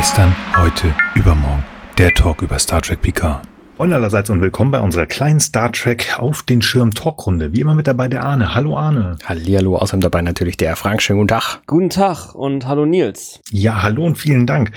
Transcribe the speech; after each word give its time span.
Gestern, 0.00 0.34
heute, 0.56 0.94
übermorgen. 1.14 1.62
Der 1.98 2.14
Talk 2.14 2.40
über 2.40 2.58
Star 2.58 2.80
Trek 2.80 3.02
Picard. 3.02 3.46
Und 3.76 3.92
allerseits 3.92 4.30
und 4.30 4.40
willkommen 4.40 4.70
bei 4.70 4.80
unserer 4.80 5.04
kleinen 5.04 5.40
Star 5.40 5.70
Trek 5.72 6.18
auf 6.18 6.42
den 6.42 6.62
Schirm 6.62 6.94
Talkrunde. 6.94 7.52
Wie 7.52 7.60
immer 7.60 7.74
mit 7.74 7.86
dabei 7.86 8.08
der 8.08 8.24
Arne. 8.24 8.54
Hallo 8.54 8.78
Arne. 8.78 9.18
Hallihallo, 9.26 9.76
außerdem 9.76 10.00
dabei 10.00 10.22
natürlich 10.22 10.56
der 10.56 10.74
Frank. 10.76 11.02
Schönen 11.02 11.18
guten 11.18 11.28
Tag. 11.28 11.60
Guten 11.66 11.90
Tag 11.90 12.34
und 12.34 12.66
hallo 12.66 12.86
Nils. 12.86 13.40
Ja, 13.50 13.82
hallo 13.82 14.06
und 14.06 14.16
vielen 14.16 14.46
Dank. 14.46 14.70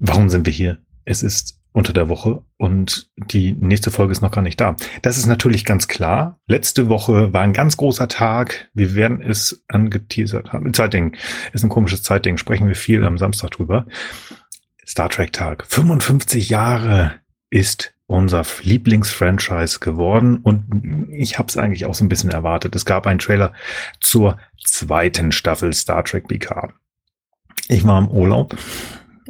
Warum 0.00 0.28
sind 0.28 0.44
wir 0.44 0.52
hier? 0.52 0.78
Es 1.04 1.22
ist 1.22 1.60
unter 1.70 1.92
der 1.92 2.08
Woche 2.08 2.42
und 2.62 3.10
die 3.16 3.54
nächste 3.54 3.90
Folge 3.90 4.12
ist 4.12 4.20
noch 4.20 4.30
gar 4.30 4.40
nicht 4.40 4.60
da. 4.60 4.76
Das 5.02 5.18
ist 5.18 5.26
natürlich 5.26 5.64
ganz 5.64 5.88
klar. 5.88 6.38
Letzte 6.46 6.88
Woche 6.88 7.32
war 7.32 7.40
ein 7.40 7.52
ganz 7.52 7.76
großer 7.76 8.06
Tag. 8.06 8.70
Wir 8.72 8.94
werden 8.94 9.20
es 9.20 9.64
angeteasert 9.66 10.52
haben. 10.52 10.72
Zeitding 10.72 11.16
ist 11.52 11.64
ein 11.64 11.68
komisches 11.68 12.04
Zeitding. 12.04 12.36
Sprechen 12.36 12.68
wir 12.68 12.76
viel 12.76 13.04
am 13.04 13.18
Samstag 13.18 13.50
drüber. 13.50 13.86
Star 14.86 15.08
Trek 15.08 15.32
Tag. 15.32 15.66
55 15.66 16.50
Jahre 16.50 17.14
ist 17.50 17.94
unser 18.06 18.44
Lieblingsfranchise 18.62 19.80
geworden 19.80 20.36
und 20.36 21.08
ich 21.10 21.40
habe 21.40 21.48
es 21.48 21.56
eigentlich 21.56 21.86
auch 21.86 21.94
so 21.94 22.04
ein 22.04 22.08
bisschen 22.08 22.30
erwartet. 22.30 22.76
Es 22.76 22.84
gab 22.84 23.08
einen 23.08 23.18
Trailer 23.18 23.54
zur 23.98 24.38
zweiten 24.64 25.32
Staffel 25.32 25.72
Star 25.72 26.04
Trek 26.04 26.28
PK. 26.28 26.72
Ich 27.66 27.84
war 27.84 27.98
im 27.98 28.06
Urlaub 28.06 28.56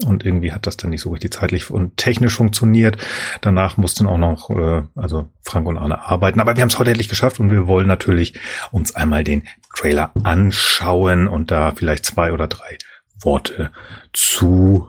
und 0.07 0.25
irgendwie 0.25 0.53
hat 0.53 0.67
das 0.67 0.77
dann 0.77 0.91
nicht 0.91 1.03
so 1.03 1.11
richtig 1.11 1.33
zeitlich 1.33 1.71
und 1.71 1.97
technisch 1.97 2.37
funktioniert. 2.37 2.97
Danach 3.41 3.77
mussten 3.77 4.07
auch 4.07 4.19
noch, 4.19 4.51
äh, 4.51 4.83
also 4.95 5.31
Frank 5.43 5.67
und 5.67 5.79
Arne 5.79 6.03
arbeiten, 6.03 6.41
aber 6.41 6.57
wir 6.57 6.63
haben 6.63 6.69
es 6.69 6.79
heute 6.79 6.91
endlich 6.91 7.09
geschafft 7.09 7.41
und 7.41 7.51
wir 7.51 7.67
wollen 7.67 7.87
natürlich 7.87 8.39
uns 8.71 8.95
einmal 8.95 9.25
den 9.25 9.45
Trailer 9.75 10.13
anschauen 10.23 11.29
und 11.29 11.51
da 11.51 11.73
vielleicht 11.73 12.07
zwei 12.07 12.33
oder 12.33 12.49
drei 12.49 12.79
Worte 13.21 13.71
zu 14.13 14.89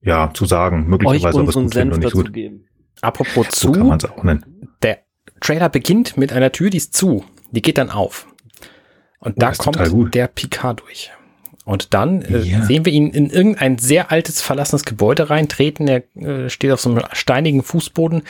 ja 0.00 0.30
zu 0.32 0.46
sagen, 0.46 0.88
möglicherweise 0.88 1.46
was 1.46 1.54
gut 1.54 1.74
Senf 1.74 1.94
und 1.94 2.00
nicht 2.00 2.12
gut. 2.12 2.32
Geben. 2.32 2.64
Apropos 3.00 3.48
zu, 3.50 3.68
so 3.68 3.72
kann 3.72 3.88
man's 3.88 4.04
auch 4.04 4.22
nennen. 4.22 4.68
der 4.82 4.98
Trailer 5.40 5.68
beginnt 5.68 6.16
mit 6.16 6.32
einer 6.32 6.50
Tür, 6.52 6.70
die 6.70 6.78
ist 6.78 6.94
zu, 6.94 7.24
die 7.50 7.62
geht 7.62 7.78
dann 7.78 7.90
auf. 7.90 8.26
Und 9.20 9.32
oh, 9.32 9.40
da 9.40 9.52
kommt 9.52 10.14
der 10.14 10.28
Picard 10.28 10.80
durch. 10.80 11.10
Und 11.68 11.92
dann 11.92 12.22
äh, 12.22 12.38
ja. 12.38 12.62
sehen 12.62 12.86
wir 12.86 12.94
ihn 12.94 13.10
in 13.10 13.28
irgendein 13.28 13.76
sehr 13.76 14.10
altes, 14.10 14.40
verlassenes 14.40 14.86
Gebäude 14.86 15.28
reintreten. 15.28 15.86
Er 15.86 16.02
äh, 16.16 16.48
steht 16.48 16.70
auf 16.70 16.80
so 16.80 16.88
einem 16.88 17.02
steinigen 17.12 17.62
Fußboden 17.62 18.22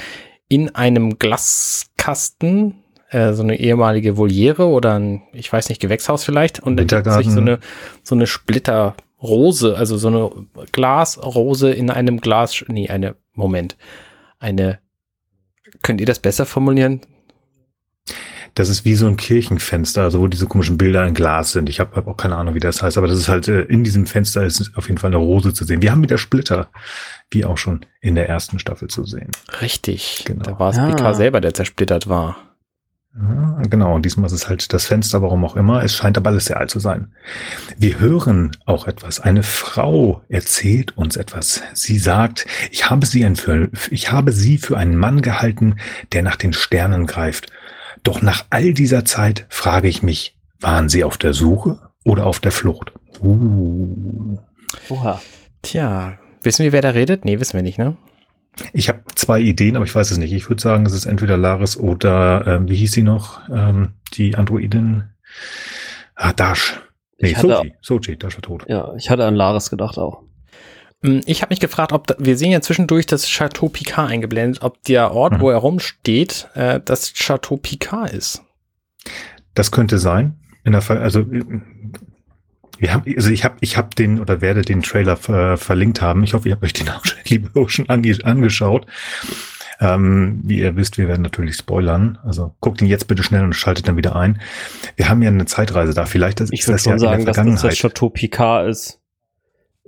in 0.49 0.75
einem 0.75 1.21
Glaskasten, 1.21 2.83
äh, 3.11 3.35
so 3.35 3.45
eine 3.45 3.61
ehemalige 3.61 4.17
Voliere 4.17 4.67
oder 4.67 4.99
ein, 4.99 5.23
ich 5.33 5.53
weiß 5.53 5.69
nicht, 5.69 5.81
Gewächshaus 5.81 6.25
vielleicht. 6.25 6.59
Und 6.59 6.79
da 6.91 6.97
hat 6.97 7.23
sich 7.23 7.33
so 7.33 7.39
eine, 7.39 7.61
so 8.03 8.17
eine 8.17 8.27
Splitterrose, 8.27 9.77
also 9.77 9.97
so 9.99 10.09
eine 10.09 10.31
Glasrose 10.73 11.71
in 11.71 11.91
einem 11.91 12.21
Glas, 12.21 12.65
nee, 12.67 12.89
eine, 12.89 13.15
Moment, 13.35 13.77
eine, 14.41 14.81
könnt 15.83 16.01
ihr 16.01 16.09
das 16.09 16.19
besser 16.19 16.45
formulieren? 16.45 17.03
Das 18.55 18.69
ist 18.69 18.85
wie 18.85 18.95
so 18.95 19.07
ein 19.07 19.17
Kirchenfenster, 19.17 20.03
also 20.03 20.21
wo 20.21 20.27
diese 20.27 20.47
komischen 20.47 20.79
Bilder 20.79 21.07
in 21.07 21.15
Glas 21.15 21.53
sind. 21.53 21.69
Ich 21.69 21.81
habe 21.81 21.97
hab 21.97 22.07
auch 22.07 22.17
keine 22.17 22.37
Ahnung, 22.37 22.55
wie 22.55 22.61
das 22.61 22.83
heißt, 22.83 22.99
aber 22.99 23.07
das 23.07 23.19
ist 23.19 23.29
halt 23.29 23.49
äh, 23.49 23.63
in 23.63 23.85
diesem 23.85 24.07
Fenster 24.07 24.45
ist 24.45 24.73
auf 24.77 24.89
jeden 24.89 24.99
Fall 24.99 25.09
eine 25.09 25.17
Rose 25.17 25.53
zu 25.53 25.65
sehen. 25.65 25.83
Wir 25.83 25.93
haben 25.93 26.03
wieder 26.03 26.19
Splitter, 26.19 26.69
wie 27.31 27.45
auch 27.45 27.59
schon 27.59 27.87
in 28.01 28.15
der 28.15 28.29
ersten 28.29 28.59
Staffel 28.59 28.89
zu 28.89 29.05
sehen. 29.05 29.31
Richtig. 29.61 30.25
Genau. 30.27 30.43
Da 30.43 30.59
war 30.59 30.71
es 30.71 30.77
ja. 30.77 30.91
PK 30.91 31.15
selber, 31.15 31.41
der 31.41 31.55
zersplittert 31.55 32.09
war. 32.09 32.37
Ja, 33.21 33.63
genau, 33.69 33.95
und 33.95 34.05
diesmal 34.05 34.27
ist 34.27 34.33
es 34.33 34.49
halt 34.49 34.73
das 34.73 34.87
Fenster, 34.87 35.23
warum 35.23 35.45
auch 35.45 35.57
immer. 35.57 35.83
Es 35.83 35.97
scheint 35.97 36.17
aber 36.17 36.31
alles 36.31 36.45
sehr 36.45 36.59
alt 36.59 36.71
zu 36.71 36.79
sein. 36.79 37.13
Wir 37.77 37.99
hören 37.99 38.57
auch 38.65 38.87
etwas. 38.87 39.19
Eine 39.19 39.43
Frau 39.43 40.23
erzählt 40.29 40.97
uns 40.97 41.17
etwas. 41.17 41.63
Sie 41.73 41.99
sagt, 41.99 42.47
ich 42.71 42.91
habe 42.91 43.07
sie, 43.07 43.25
ein 43.25 43.35
für, 43.35 43.71
ich 43.91 44.13
habe 44.13 44.31
sie 44.33 44.59
für 44.59 44.77
einen 44.77 44.97
Mann 44.97 45.23
gehalten, 45.23 45.77
der 46.13 46.23
nach 46.23 46.37
den 46.37 46.53
Sternen 46.53 47.07
greift. 47.07 47.51
Doch 48.03 48.23
nach 48.23 48.45
all 48.51 48.73
dieser 48.73 49.05
Zeit 49.05 49.47
frage 49.49 49.89
ich 49.89 50.03
mich, 50.03 50.37
waren 50.61 50.89
sie 50.89 51.05
auf 51.05 51.19
der 51.19 51.35
Suche 51.35 51.79
oder 52.05 52.27
auf 52.27 52.41
der 52.41 52.53
Flucht? 52.53 52.93
Uh. 53.21 54.39
Oha. 54.89 55.21
Tja, 55.63 56.19
wissen 56.43 56.65
wir, 56.65 56.73
wer 56.73 56.83
da 56.83 56.91
redet? 56.91 57.25
Nee, 57.25 57.41
wissen 57.41 57.55
wir 57.55 57.63
nicht, 57.63 57.79
ne? 57.79 57.97
Ich 58.73 58.89
habe 58.89 59.01
zwei 59.15 59.41
Ideen, 59.41 59.77
aber 59.77 59.85
ich 59.85 59.95
weiß 59.95 60.11
es 60.11 60.19
nicht. 60.19 60.33
Ich 60.33 60.49
würde 60.49 60.63
sagen, 60.63 60.85
es 60.87 60.93
ist 60.93 61.07
entweder 61.07 61.37
Laris 61.37 61.77
oder, 61.77 62.47
ähm, 62.47 62.69
wie 62.69 62.77
hieß 62.77 62.93
sie 62.93 63.03
noch? 63.03 63.41
Ähm, 63.49 63.93
die 64.15 64.35
Androidin? 64.35 65.05
Ah, 66.15 66.33
Dash. 66.33 66.81
Nee, 67.21 67.35
Soji. 67.35 67.75
Soji, 67.81 68.17
Dash 68.17 68.35
war 68.35 68.43
tot. 68.43 68.65
Ja, 68.69 68.95
ich 68.97 69.11
hatte 69.11 69.25
an 69.25 69.35
Laris 69.35 69.71
gedacht 69.71 69.99
auch. 69.99 70.23
Hm, 71.03 71.23
ich 71.27 71.43
habe 71.43 71.53
mich 71.53 71.61
gefragt, 71.61 71.93
ob 71.93 72.07
da, 72.07 72.15
wir 72.19 72.37
sehen 72.37 72.51
ja 72.51 72.61
zwischendurch 72.61 73.07
das 73.07 73.27
Chateau 73.27 73.69
Picard 73.69 74.11
eingeblendet, 74.11 74.63
ob 74.63 74.83
der 74.85 75.13
Ort, 75.13 75.35
mhm. 75.35 75.41
wo 75.41 75.51
er 75.51 75.59
rumsteht, 75.59 76.49
äh, 76.55 76.81
das 76.85 77.13
Chateau 77.13 77.57
Picard 77.57 78.13
ist. 78.13 78.43
Das 79.55 79.71
könnte 79.71 79.99
sein. 79.99 80.39
In 80.65 80.73
der 80.73 80.83
Fall, 80.83 80.99
also 80.99 81.25
wir 82.79 82.93
haben, 82.93 83.05
also 83.17 83.31
ich 83.31 83.45
habe, 83.45 83.57
ich 83.61 83.77
habe 83.77 83.95
den 83.97 84.21
oder 84.21 84.41
werde 84.41 84.63
den 84.63 84.83
Trailer 84.83 85.17
ver, 85.17 85.57
verlinkt 85.57 86.01
haben. 86.01 86.23
Ich 86.23 86.35
hoffe, 86.35 86.49
ihr 86.49 86.55
habt 86.55 86.65
euch 86.65 86.73
den 86.73 86.89
auch 86.89 87.05
schon, 87.05 87.19
liebe, 87.27 87.69
schon 87.69 87.89
ange, 87.89 88.17
angeschaut. 88.23 88.87
Ähm, 89.81 90.41
wie 90.43 90.59
ihr 90.59 90.75
wisst, 90.77 90.99
wir 90.99 91.07
werden 91.07 91.23
natürlich 91.23 91.57
spoilern. 91.57 92.19
Also 92.25 92.55
guckt 92.61 92.83
ihn 92.83 92.89
jetzt 92.89 93.07
bitte 93.07 93.23
schnell 93.23 93.45
und 93.45 93.55
schaltet 93.55 93.87
dann 93.89 93.97
wieder 93.97 94.17
ein. 94.17 94.41
Wir 94.97 95.09
haben 95.09 95.23
ja 95.23 95.31
eine 95.31 95.47
Zeitreise 95.47 95.95
da. 95.95 96.05
Vielleicht 96.05 96.41
ist 96.41 96.53
ich 96.53 96.65
das 96.65 96.85
ja 96.85 96.99
sagen, 96.99 97.21
in 97.21 97.27
der 97.27 97.35
Vergangenheit. 97.35 97.65
dass 97.65 97.71
das 97.71 97.79
Chateau 97.79 98.11
Picard 98.11 98.69
ist. 98.69 98.98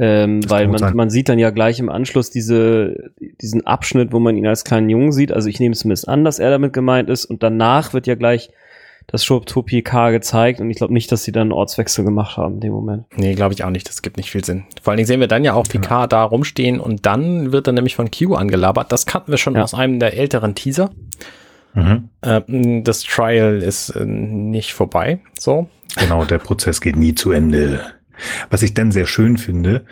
Ähm, 0.03 0.41
weil 0.49 0.67
man, 0.67 0.97
man 0.97 1.11
sieht 1.11 1.29
dann 1.29 1.39
ja 1.39 1.51
gleich 1.51 1.79
im 1.79 1.91
Anschluss 1.91 2.31
diese, 2.31 3.11
diesen 3.43 3.67
Abschnitt, 3.67 4.13
wo 4.13 4.19
man 4.19 4.35
ihn 4.35 4.47
als 4.47 4.65
kleinen 4.65 4.89
Jungen 4.89 5.13
sieht. 5.13 5.31
Also 5.31 5.51
ich 5.51 5.61
nehme 5.61 5.75
es 5.75 5.81
zumindest 5.81 6.09
an, 6.09 6.25
dass 6.25 6.39
er 6.39 6.49
damit 6.49 6.73
gemeint 6.73 7.11
ist. 7.11 7.27
Und 7.27 7.43
danach 7.43 7.93
wird 7.93 8.07
ja 8.07 8.15
gleich 8.15 8.51
das 9.09 9.27
Shoptopie 9.27 9.83
K 9.83 10.11
gezeigt. 10.11 10.59
Und 10.61 10.71
ich 10.71 10.79
glaube 10.79 10.95
nicht, 10.95 11.13
dass 11.13 11.23
sie 11.23 11.33
dann 11.33 11.43
einen 11.43 11.53
Ortswechsel 11.53 12.03
gemacht 12.03 12.39
haben 12.39 12.55
in 12.55 12.61
dem 12.61 12.73
Moment. 12.73 13.05
Nee, 13.15 13.35
glaube 13.35 13.53
ich 13.53 13.63
auch 13.63 13.69
nicht. 13.69 13.91
Das 13.91 14.01
gibt 14.01 14.17
nicht 14.17 14.31
viel 14.31 14.43
Sinn. 14.43 14.65
Vor 14.81 14.93
allen 14.93 14.97
Dingen 14.97 15.07
sehen 15.07 15.21
wir 15.21 15.29
dann 15.29 15.45
ja 15.45 15.53
auch 15.53 15.69
Picard 15.69 16.09
genau. 16.11 16.23
da 16.23 16.25
rumstehen 16.25 16.81
und 16.81 17.05
dann 17.05 17.53
wird 17.53 17.67
er 17.67 17.75
nämlich 17.75 17.95
von 17.95 18.11
Q 18.11 18.37
angelabert. 18.37 18.91
Das 18.93 19.05
kannten 19.05 19.31
wir 19.31 19.39
schon 19.39 19.55
ja. 19.55 19.63
aus 19.63 19.75
einem 19.75 19.99
der 19.99 20.17
älteren 20.17 20.55
Teaser. 20.55 20.91
Mhm. 21.75 22.09
Äh, 22.23 22.83
das 22.83 23.03
Trial 23.03 23.63
ist 23.63 23.91
äh, 23.91 24.07
nicht 24.07 24.73
vorbei. 24.73 25.21
So. 25.39 25.69
Genau, 25.99 26.25
der 26.25 26.39
Prozess 26.39 26.81
geht 26.81 26.97
nie 26.97 27.15
zu 27.15 27.33
Ende. 27.33 27.81
Was 28.51 28.63
ich 28.63 28.75
dann 28.75 28.93
sehr 28.93 29.07
schön 29.07 29.39
finde, 29.39 29.85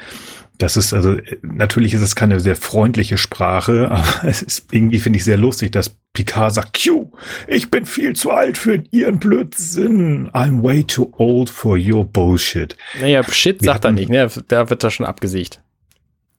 das 0.58 0.76
ist 0.76 0.92
also, 0.92 1.16
natürlich 1.42 1.94
ist 1.94 2.02
es 2.02 2.16
keine 2.16 2.40
sehr 2.40 2.56
freundliche 2.56 3.16
Sprache, 3.16 3.90
aber 3.90 4.28
es 4.28 4.42
ist 4.42 4.66
irgendwie, 4.72 4.98
finde 4.98 5.18
ich, 5.18 5.24
sehr 5.24 5.36
lustig, 5.36 5.72
dass 5.72 5.96
Picard 6.12 6.54
sagt, 6.54 6.82
Q, 6.82 7.12
ich 7.46 7.70
bin 7.70 7.86
viel 7.86 8.14
zu 8.16 8.32
alt 8.32 8.58
für 8.58 8.82
ihren 8.90 9.18
Blödsinn. 9.18 10.30
I'm 10.30 10.62
way 10.62 10.82
too 10.82 11.12
old 11.16 11.48
for 11.48 11.78
your 11.78 12.04
bullshit. 12.04 12.76
Naja, 13.00 13.22
Shit 13.22 13.62
sagt 13.62 13.84
er 13.84 13.92
nicht, 13.92 14.08
ne? 14.08 14.28
Da 14.48 14.68
wird 14.68 14.82
er 14.82 14.90
schon 14.90 15.06
abgesiegt. 15.06 15.60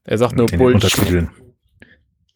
Er 0.04 0.18
sagt 0.18 0.36
nur 0.36 0.46
Bullshit. 0.46 1.28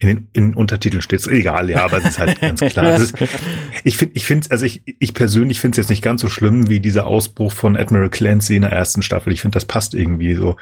In 0.04 0.16
den, 0.16 0.28
in 0.34 0.48
den 0.50 0.54
Untertiteln 0.54 1.00
steht 1.00 1.20
es 1.20 1.26
egal, 1.26 1.70
ja, 1.70 1.82
aber 1.82 1.96
es 1.96 2.04
ist 2.04 2.18
halt 2.18 2.38
ganz 2.38 2.60
klar. 2.60 2.96
Ist, 2.96 3.14
ich 3.84 3.96
finde, 3.96 4.14
ich 4.14 4.26
finde, 4.26 4.50
also 4.50 4.66
ich, 4.66 4.82
ich 4.98 5.14
persönlich 5.14 5.60
finde 5.60 5.76
es 5.76 5.78
jetzt 5.78 5.88
nicht 5.88 6.02
ganz 6.02 6.20
so 6.20 6.28
schlimm 6.28 6.68
wie 6.68 6.78
dieser 6.78 7.06
Ausbruch 7.06 7.52
von 7.52 7.74
Admiral 7.74 8.10
Clancy 8.10 8.56
in 8.56 8.62
der 8.62 8.72
ersten 8.72 9.00
Staffel. 9.00 9.32
Ich 9.32 9.40
finde, 9.40 9.56
das 9.56 9.64
passt 9.64 9.94
irgendwie 9.94 10.34
so, 10.34 10.56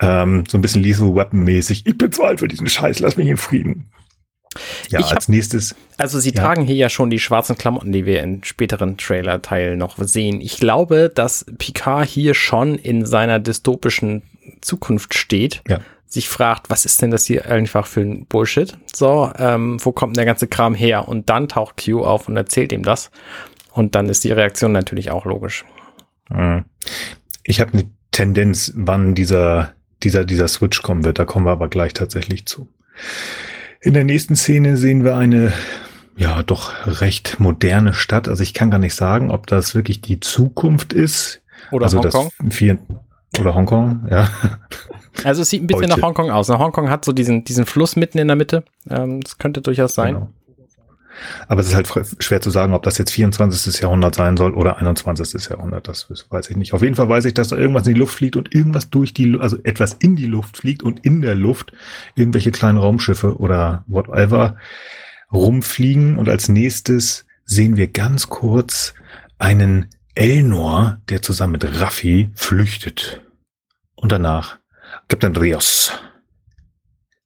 ähm, 0.00 0.44
so 0.48 0.56
ein 0.56 0.62
bisschen 0.62 0.82
Lethal 0.82 1.14
Weapon 1.14 1.40
mäßig. 1.40 1.84
Ich 1.84 1.98
bin 1.98 2.12
zu 2.12 2.24
alt 2.24 2.40
für 2.40 2.48
diesen 2.48 2.66
Scheiß, 2.66 3.00
lass 3.00 3.18
mich 3.18 3.28
in 3.28 3.36
Frieden. 3.36 3.90
Ja, 4.88 5.00
ich 5.00 5.06
als 5.06 5.26
hab, 5.26 5.28
nächstes. 5.28 5.74
Also 5.98 6.18
sie 6.18 6.32
ja. 6.32 6.40
tragen 6.40 6.64
hier 6.64 6.76
ja 6.76 6.88
schon 6.88 7.10
die 7.10 7.18
schwarzen 7.18 7.58
Klamotten, 7.58 7.92
die 7.92 8.06
wir 8.06 8.22
in 8.22 8.42
späteren 8.42 8.96
Trailer-Teilen 8.96 9.78
noch 9.78 9.98
sehen. 9.98 10.40
Ich 10.40 10.56
glaube, 10.56 11.12
dass 11.14 11.44
Picard 11.58 12.08
hier 12.08 12.32
schon 12.32 12.76
in 12.76 13.04
seiner 13.04 13.38
dystopischen 13.38 14.22
Zukunft 14.62 15.12
steht. 15.12 15.60
Ja 15.68 15.80
sich 16.12 16.28
fragt, 16.28 16.68
was 16.68 16.84
ist 16.84 17.00
denn 17.00 17.10
das 17.10 17.24
hier 17.24 17.46
einfach 17.46 17.86
für 17.86 18.02
ein 18.02 18.26
Bullshit? 18.26 18.76
So, 18.94 19.32
ähm, 19.38 19.78
wo 19.82 19.92
kommt 19.92 20.14
denn 20.14 20.20
der 20.20 20.26
ganze 20.26 20.46
Kram 20.46 20.74
her? 20.74 21.08
Und 21.08 21.30
dann 21.30 21.48
taucht 21.48 21.82
Q 21.82 22.04
auf 22.04 22.28
und 22.28 22.36
erzählt 22.36 22.72
ihm 22.72 22.82
das. 22.82 23.10
Und 23.72 23.94
dann 23.94 24.08
ist 24.10 24.22
die 24.24 24.32
Reaktion 24.32 24.72
natürlich 24.72 25.10
auch 25.10 25.24
logisch. 25.24 25.64
Mhm. 26.28 26.64
Ich 27.44 27.60
habe 27.60 27.72
eine 27.72 27.90
Tendenz, 28.10 28.72
wann 28.76 29.14
dieser, 29.14 29.72
dieser, 30.02 30.26
dieser 30.26 30.48
Switch 30.48 30.82
kommen 30.82 31.04
wird. 31.04 31.18
Da 31.18 31.24
kommen 31.24 31.46
wir 31.46 31.52
aber 31.52 31.68
gleich 31.68 31.94
tatsächlich 31.94 32.44
zu. 32.44 32.68
In 33.80 33.94
der 33.94 34.04
nächsten 34.04 34.36
Szene 34.36 34.76
sehen 34.76 35.04
wir 35.04 35.16
eine, 35.16 35.54
ja, 36.14 36.42
doch 36.42 36.74
recht 37.00 37.40
moderne 37.40 37.94
Stadt. 37.94 38.28
Also 38.28 38.42
ich 38.42 38.52
kann 38.52 38.70
gar 38.70 38.78
nicht 38.78 38.94
sagen, 38.94 39.30
ob 39.30 39.46
das 39.46 39.74
wirklich 39.74 40.02
die 40.02 40.20
Zukunft 40.20 40.92
ist. 40.92 41.40
Oder 41.70 41.86
also 41.86 42.02
Hongkong. 42.02 42.30
Das 42.38 42.54
vier, 42.54 42.78
oder 43.40 43.54
Hongkong, 43.54 44.08
ja. 44.10 44.28
Also 45.24 45.42
es 45.42 45.50
sieht 45.50 45.62
ein 45.62 45.66
bisschen 45.66 45.90
Heute. 45.90 46.00
nach 46.00 46.06
Hongkong 46.06 46.30
aus. 46.30 46.48
Hongkong 46.48 46.90
hat 46.90 47.04
so 47.04 47.12
diesen, 47.12 47.44
diesen 47.44 47.66
Fluss 47.66 47.96
mitten 47.96 48.18
in 48.18 48.28
der 48.28 48.36
Mitte. 48.36 48.64
Ähm, 48.88 49.20
das 49.20 49.38
könnte 49.38 49.60
durchaus 49.60 49.94
sein. 49.94 50.14
Genau. 50.14 50.28
Aber 51.48 51.60
es 51.60 51.68
ist 51.68 51.74
halt 51.74 51.88
schwer 52.18 52.40
zu 52.40 52.50
sagen, 52.50 52.74
ob 52.74 52.82
das 52.82 52.98
jetzt 52.98 53.12
24. 53.12 53.80
Jahrhundert 53.80 54.14
sein 54.14 54.36
soll 54.36 54.54
oder 54.54 54.78
21. 54.78 55.48
Jahrhundert. 55.50 55.88
Das 55.88 56.08
weiß 56.08 56.50
ich 56.50 56.56
nicht. 56.56 56.72
Auf 56.72 56.82
jeden 56.82 56.94
Fall 56.94 57.08
weiß 57.08 57.24
ich, 57.26 57.34
dass 57.34 57.48
da 57.48 57.56
irgendwas 57.56 57.86
in 57.86 57.94
die 57.94 58.00
Luft 58.00 58.14
fliegt 58.14 58.36
und 58.36 58.54
irgendwas 58.54 58.90
durch 58.90 59.12
die, 59.14 59.38
also 59.38 59.58
etwas 59.62 59.94
in 59.94 60.16
die 60.16 60.26
Luft 60.26 60.56
fliegt 60.56 60.82
und 60.82 61.04
in 61.04 61.22
der 61.22 61.34
Luft 61.34 61.72
irgendwelche 62.14 62.50
kleinen 62.50 62.78
Raumschiffe 62.78 63.36
oder 63.36 63.84
whatever 63.86 64.56
rumfliegen. 65.32 66.18
Und 66.18 66.28
als 66.28 66.48
nächstes 66.48 67.26
sehen 67.44 67.76
wir 67.76 67.88
ganz 67.88 68.28
kurz 68.28 68.94
einen 69.38 69.88
Elnor, 70.14 70.98
der 71.08 71.22
zusammen 71.22 71.52
mit 71.52 71.80
Raffi 71.80 72.30
flüchtet. 72.34 73.22
Und 73.94 74.12
danach 74.12 74.58
Captain 75.12 75.36
Rios. 75.36 75.92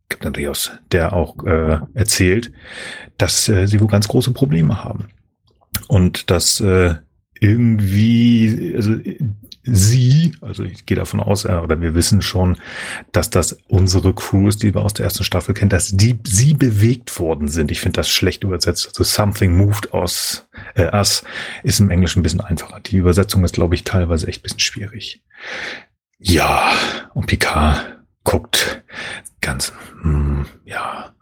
Captain 0.09 0.35
Rios, 0.35 0.73
der 0.91 1.13
auch 1.13 1.37
äh, 1.45 1.79
erzählt, 1.95 2.51
dass 3.17 3.49
äh, 3.49 3.69
sie 3.69 3.81
wohl 3.81 3.87
ganz 3.87 4.09
große 4.09 4.33
Probleme 4.33 4.83
haben. 4.83 5.07
Und 5.87 6.29
dass 6.33 6.59
äh, 6.59 6.97
irgendwie, 7.39 8.73
also 8.75 8.97
sie, 9.63 10.33
also 10.41 10.65
ich 10.65 10.85
gehe 10.85 10.97
davon 10.97 11.21
aus, 11.21 11.45
äh, 11.45 11.53
oder 11.53 11.81
wir 11.81 11.95
wissen 11.95 12.23
schon, 12.23 12.57
dass 13.13 13.31
das 13.31 13.57
unsere 13.69 14.13
Crews, 14.15 14.57
die 14.57 14.75
wir 14.75 14.83
aus 14.83 14.95
der 14.95 15.05
ersten 15.05 15.23
Staffel 15.23 15.55
kennen, 15.55 15.71
dass 15.71 15.93
die 15.93 16.19
sie 16.27 16.55
bewegt 16.55 17.21
worden 17.21 17.47
sind. 17.47 17.71
Ich 17.71 17.79
finde 17.79 18.01
das 18.01 18.09
schlecht 18.09 18.43
übersetzt. 18.43 18.89
Also 18.89 19.05
something 19.05 19.57
moved 19.57 19.95
us, 19.95 20.49
äh, 20.75 20.93
us 20.93 21.23
ist 21.63 21.79
im 21.79 21.91
Englischen 21.91 22.19
ein 22.19 22.25
bisschen 22.25 22.41
einfacher. 22.41 22.81
Die 22.81 22.97
Übersetzung 22.97 23.45
ist, 23.45 23.55
glaube 23.55 23.77
ich, 23.77 23.85
teilweise 23.85 24.27
echt 24.27 24.41
ein 24.41 24.43
bisschen 24.43 24.59
schwierig. 24.59 25.23
Ja, 26.19 26.73
und 27.15 27.27
Picard 27.27 27.99
guckt 28.25 28.83
ganz, 29.41 29.73
hm, 30.03 30.47
ja, 30.65 31.13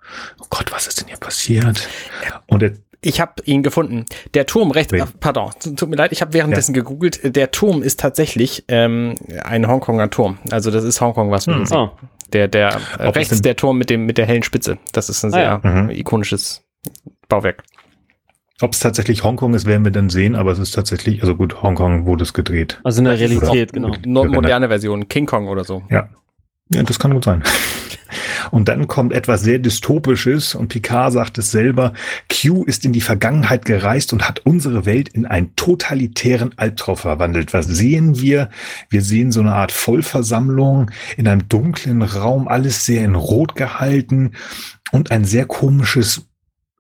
oh 0.41 0.46
Gott, 0.50 0.73
was 0.73 0.87
ist 0.87 1.00
denn 1.00 1.08
hier 1.08 1.17
passiert? 1.17 1.88
Und 2.46 2.62
er 2.62 2.73
ich 3.05 3.20
habe 3.20 3.35
ihn 3.44 3.62
gefunden. 3.62 4.06
Der 4.32 4.46
Turm 4.46 4.70
rechts, 4.70 4.93
äh, 4.93 5.05
pardon, 5.20 5.50
tut 5.76 5.88
mir 5.88 5.96
leid, 5.96 6.12
ich 6.12 6.23
habe 6.23 6.32
währenddessen 6.32 6.75
ja. 6.75 6.81
gegoogelt. 6.81 7.37
Der 7.37 7.50
Turm 7.50 7.82
ist 7.82 8.00
tatsächlich 8.00 8.64
ähm, 8.69 9.14
ein 9.43 9.69
Hongkonger 9.69 10.11
Turm. 10.11 10.38
Also 10.50 10.70
das 10.70 10.85
ist 10.85 11.00
Hongkong, 11.00 11.31
was 11.31 11.47
wir 11.47 11.55
hm. 11.55 11.67
sehen. 11.67 11.76
Oh. 11.76 11.90
Der, 12.32 12.49
der 12.49 12.81
äh, 12.99 13.08
rechts 13.08 13.43
der 13.43 13.56
Turm 13.56 13.79
mit 13.79 13.90
dem 13.90 14.06
mit 14.06 14.19
der 14.19 14.26
hellen 14.26 14.43
Spitze. 14.43 14.79
Das 14.93 15.08
ist 15.08 15.23
ein 15.23 15.31
sehr 15.31 15.52
ah, 15.52 15.61
ja. 15.62 15.82
mhm. 15.82 15.90
ikonisches 15.90 16.64
Bauwerk. 17.29 17.62
Ob 18.61 18.73
es 18.73 18.79
tatsächlich 18.79 19.25
Hongkong 19.25 19.55
ist, 19.55 19.67
werden 19.67 19.85
wir 19.85 19.91
dann 19.91 20.11
sehen, 20.11 20.37
aber 20.37 20.53
es 20.53 20.61
ist 20.61 20.73
tatsächlich, 20.73 21.23
also 21.23 21.35
gut, 21.35 21.62
Hongkong 21.62 22.06
wurde 22.06 22.23
es 22.23 22.33
gedreht. 22.33 22.81
Also 22.85 23.01
in 23.01 23.06
der 23.06 23.19
Realität, 23.19 23.73
genau. 23.73 23.95
Moderne 24.06 24.69
Version, 24.69 25.09
King 25.09 25.27
Kong 25.27 25.49
oder 25.49 25.65
so. 25.65 25.83
Ja. 25.91 26.09
Ja, 26.71 26.83
das 26.83 26.99
kann 26.99 27.12
gut 27.12 27.25
sein. 27.25 27.43
Und 28.51 28.69
dann 28.69 28.87
kommt 28.87 29.12
etwas 29.12 29.43
sehr 29.43 29.59
Dystopisches 29.59 30.55
und 30.55 30.69
Picard 30.69 31.12
sagt 31.12 31.39
es 31.39 31.51
selber, 31.51 31.93
Q 32.31 32.65
ist 32.65 32.85
in 32.85 32.93
die 32.93 33.01
Vergangenheit 33.01 33.65
gereist 33.65 34.12
und 34.12 34.29
hat 34.29 34.41
unsere 34.45 34.87
Welt 34.87 35.09
in 35.09 35.27
einen 35.27 35.57
totalitären 35.57 36.53
Albtraum 36.57 36.97
verwandelt. 36.97 37.53
Was 37.53 37.67
sehen 37.67 38.21
wir? 38.21 38.50
Wir 38.89 39.03
sehen 39.03 39.33
so 39.33 39.41
eine 39.41 39.55
Art 39.55 39.73
Vollversammlung 39.73 40.91
in 41.17 41.27
einem 41.27 41.49
dunklen 41.49 42.03
Raum, 42.03 42.49
alles 42.49 42.87
sehr 42.87 43.05
in 43.05 43.15
Rot 43.15 43.57
gehalten 43.57 44.33
und 44.93 45.11
ein 45.11 45.25
sehr 45.25 45.47
komisches 45.47 46.27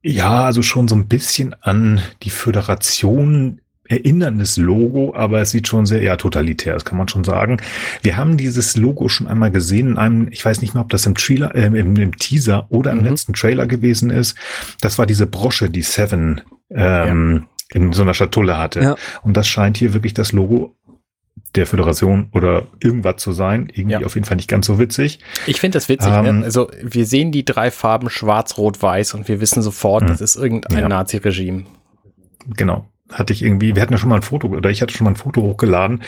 ja, 0.04 0.44
also 0.44 0.60
schon 0.60 0.86
so 0.86 0.94
ein 0.94 1.08
bisschen 1.08 1.56
an 1.62 2.00
die 2.22 2.30
Föderation 2.30 3.60
erinnerndes 3.88 4.58
Logo, 4.58 5.14
aber 5.14 5.40
es 5.40 5.50
sieht 5.50 5.66
schon 5.66 5.86
sehr 5.86 6.02
eher 6.02 6.18
totalitär, 6.18 6.74
das 6.74 6.84
kann 6.84 6.98
man 6.98 7.08
schon 7.08 7.24
sagen. 7.24 7.58
Wir 8.02 8.16
haben 8.16 8.36
dieses 8.36 8.76
Logo 8.76 9.08
schon 9.08 9.26
einmal 9.26 9.50
gesehen 9.50 9.88
in 9.92 9.98
einem, 9.98 10.28
ich 10.30 10.44
weiß 10.44 10.60
nicht 10.60 10.74
mehr, 10.74 10.82
ob 10.82 10.90
das 10.90 11.06
im 11.06 11.14
Trailer, 11.14 11.54
äh, 11.54 11.66
im, 11.66 11.96
im 11.96 12.16
Teaser 12.16 12.66
oder 12.70 12.92
im 12.92 12.98
mhm. 12.98 13.04
letzten 13.04 13.32
Trailer 13.32 13.66
gewesen 13.66 14.10
ist. 14.10 14.36
Das 14.80 14.98
war 14.98 15.06
diese 15.06 15.26
Brosche, 15.26 15.70
die 15.70 15.82
Seven 15.82 16.42
ähm, 16.70 17.46
ja. 17.72 17.80
in 17.80 17.92
so 17.92 18.02
einer 18.02 18.14
Schatulle 18.14 18.58
hatte. 18.58 18.80
Ja. 18.80 18.96
Und 19.22 19.36
das 19.36 19.48
scheint 19.48 19.78
hier 19.78 19.94
wirklich 19.94 20.14
das 20.14 20.32
Logo 20.32 20.76
der 21.54 21.66
Föderation 21.66 22.28
oder 22.32 22.66
irgendwas 22.80 23.16
zu 23.16 23.32
sein. 23.32 23.68
Irgendwie 23.72 24.00
ja. 24.00 24.06
auf 24.06 24.14
jeden 24.14 24.26
Fall 24.26 24.36
nicht 24.36 24.48
ganz 24.48 24.66
so 24.66 24.78
witzig. 24.78 25.20
Ich 25.46 25.60
finde 25.60 25.76
das 25.76 25.88
witzig. 25.88 26.10
Ne? 26.10 26.28
Ähm, 26.28 26.38
ne? 26.40 26.44
Also 26.44 26.70
wir 26.82 27.06
sehen 27.06 27.32
die 27.32 27.44
drei 27.44 27.70
Farben 27.70 28.10
schwarz, 28.10 28.58
rot, 28.58 28.82
weiß 28.82 29.14
und 29.14 29.28
wir 29.28 29.40
wissen 29.40 29.62
sofort, 29.62 30.02
mh. 30.02 30.08
das 30.08 30.20
ist 30.20 30.36
irgendein 30.36 30.78
ja. 30.78 30.88
Nazi-Regime. 30.88 31.64
Genau 32.56 32.86
hatte 33.12 33.32
ich 33.32 33.42
irgendwie, 33.42 33.74
wir 33.74 33.82
hatten 33.82 33.92
ja 33.92 33.98
schon 33.98 34.08
mal 34.08 34.16
ein 34.16 34.22
Foto, 34.22 34.48
oder 34.48 34.70
ich 34.70 34.80
hatte 34.80 34.94
schon 34.94 35.04
mal 35.04 35.10
ein 35.10 35.16
Foto 35.16 35.42
hochgeladen 35.42 36.02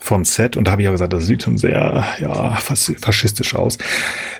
vom 0.00 0.24
Set 0.24 0.56
und 0.56 0.66
da 0.66 0.72
habe 0.72 0.82
ich 0.82 0.86
ja 0.86 0.92
gesagt, 0.92 1.12
das 1.12 1.26
sieht 1.26 1.42
schon 1.42 1.58
sehr, 1.58 2.04
ja, 2.20 2.56
faschistisch 2.56 3.54
aus. 3.54 3.78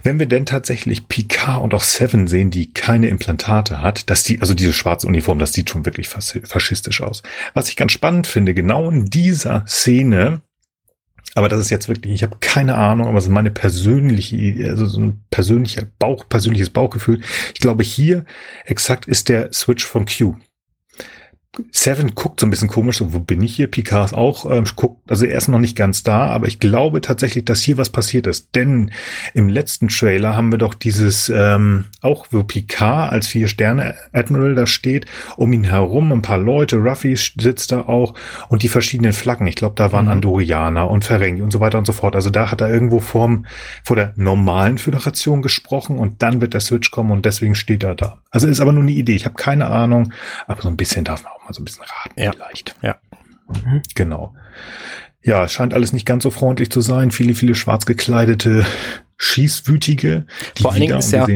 Wenn 0.03 0.19
wir 0.19 0.27
denn 0.27 0.47
tatsächlich 0.47 1.09
Picard 1.09 1.63
und 1.63 1.75
auch 1.75 1.83
Seven 1.83 2.29
sehen, 2.29 2.51
die 2.51 2.73
keine 2.73 3.09
Implantate 3.09 3.83
hat, 3.83 4.09
dass 4.09 4.23
die, 4.23 4.41
also 4.41 4.55
diese 4.55 4.73
schwarze 4.73 5.07
Uniform, 5.07 5.39
das 5.39 5.53
sieht 5.53 5.71
schon 5.71 5.85
wirklich 5.85 6.09
faschistisch 6.09 7.03
aus. 7.03 7.23
Was 7.55 7.69
ich 7.69 7.77
ganz 7.77 7.93
spannend 7.93 8.29
finde, 8.29 8.55
genau 8.55 8.89
in 8.89 9.07
dieser 9.07 9.65
Szene, 9.67 10.43
aber 11.35 11.49
das 11.49 11.61
ist 11.61 11.71
jetzt 11.71 11.89
wirklich, 11.89 12.15
ich 12.15 12.23
habe 12.23 12.37
keine 12.41 12.77
Ahnung, 12.77 13.09
aber 13.09 13.19
es 13.19 13.25
ist 13.25 13.31
meine 13.31 13.51
persönliche, 13.51 14.69
also 14.69 14.87
so 14.87 15.01
ein 15.01 15.25
persönlicher 15.31 15.87
Bauch, 15.99 16.29
persönliches 16.29 16.71
Bauchgefühl. 16.71 17.21
Ich 17.55 17.61
glaube, 17.61 17.83
hier 17.83 18.25
exakt 18.65 19.07
ist 19.07 19.29
der 19.29 19.53
Switch 19.53 19.85
von 19.85 20.07
Q. 20.07 20.37
Seven 21.71 22.15
guckt 22.15 22.41
so 22.41 22.47
ein 22.47 22.51
bisschen 22.51 22.69
komisch, 22.69 22.99
so, 22.99 23.13
wo 23.13 23.21
bin 23.21 23.43
ich 23.43 23.57
hier? 23.57 23.67
Picard 23.69 24.07
ist 24.07 24.15
auch, 24.15 24.51
ähm, 24.51 24.65
guckt, 24.77 25.01
also 25.11 25.27
er 25.27 25.39
ist 25.39 25.49
noch 25.49 25.59
nicht 25.59 25.77
ganz 25.77 26.03
da, 26.03 26.27
aber 26.27 26.47
ich 26.47 26.59
glaube 26.59 27.01
tatsächlich, 27.01 27.45
dass 27.45 27.63
hier 27.63 27.79
was 27.79 27.91
passiert 27.91 28.27
ist. 28.27 28.55
Denn 28.55 28.91
im 29.35 29.49
letzten 29.49 29.89
Trailer 29.89 30.37
haben 30.37 30.51
wir 30.51 30.59
doch 30.59 30.75
dieses, 30.75 31.29
ähm, 31.29 31.87
auch 32.01 32.27
wo 32.31 32.43
Picard 32.43 33.13
als 33.13 33.27
Vier-Sterne-Admiral 33.29 34.55
da 34.55 34.67
steht, 34.67 35.07
um 35.37 35.53
ihn 35.53 35.65
herum 35.65 36.13
ein 36.13 36.23
paar 36.23 36.39
Leute, 36.39 36.77
Ruffy 36.77 37.17
sitzt 37.17 37.73
da 37.73 37.81
auch 37.83 38.15
und 38.49 38.63
die 38.63 38.69
verschiedenen 38.69 39.13
Flaggen. 39.13 39.47
Ich 39.47 39.57
glaube, 39.57 39.75
da 39.77 39.93
waren 39.93 40.07
mhm. 40.07 40.13
Andorianer 40.13 40.91
und 40.91 41.05
Ferengi 41.05 41.43
und 41.43 41.53
so 41.53 41.61
weiter 41.61 41.79
und 41.79 41.87
so 41.87 41.93
fort. 41.93 42.15
Also 42.15 42.31
da 42.31 42.51
hat 42.51 42.61
er 42.61 42.69
irgendwo 42.69 43.01
vorm, 43.01 43.47
vor 43.83 43.97
der 43.97 44.13
normalen 44.17 44.79
Föderation 44.79 45.43
gesprochen 45.43 45.99
und 45.99 46.23
dann 46.23 46.41
wird 46.41 46.55
der 46.55 46.61
Switch 46.61 46.91
kommen 46.91 47.11
und 47.11 47.25
deswegen 47.25 47.55
steht 47.55 47.85
er 47.85 47.95
da. 47.95 48.19
Also 48.31 48.49
ist 48.49 48.61
aber 48.61 48.73
nur 48.73 48.83
eine 48.83 48.93
Idee. 48.93 49.15
Ich 49.15 49.25
habe 49.25 49.37
keine 49.37 49.67
Ahnung, 49.67 50.13
aber 50.47 50.63
so 50.63 50.69
ein 50.69 50.77
bisschen 50.77 51.05
darf 51.05 51.23
man 51.25 51.33
auch 51.33 51.46
mal 51.47 51.55
so 51.55 51.63
ein 51.63 51.65
bisschen 51.65 51.85
raten 51.85 52.21
ja. 52.21 52.33
vielleicht. 52.33 52.75
Ja. 52.83 52.97
Mhm. 53.49 53.83
Genau. 53.95 54.35
Ja, 55.23 55.49
scheint 55.49 55.75
alles 55.75 55.93
nicht 55.93 56.07
ganz 56.07 56.23
so 56.23 56.31
freundlich 56.31 56.71
zu 56.71 56.81
sein. 56.81 57.11
Viele, 57.11 57.35
viele 57.35 57.55
schwarz 57.55 57.87
gekleidete 57.87 58.65
Schießwütige. 59.19 60.27
Vor 60.61 60.73
allen 60.73 60.81
Dingen 60.81 60.99
ist 60.99 61.11
ja, 61.11 61.27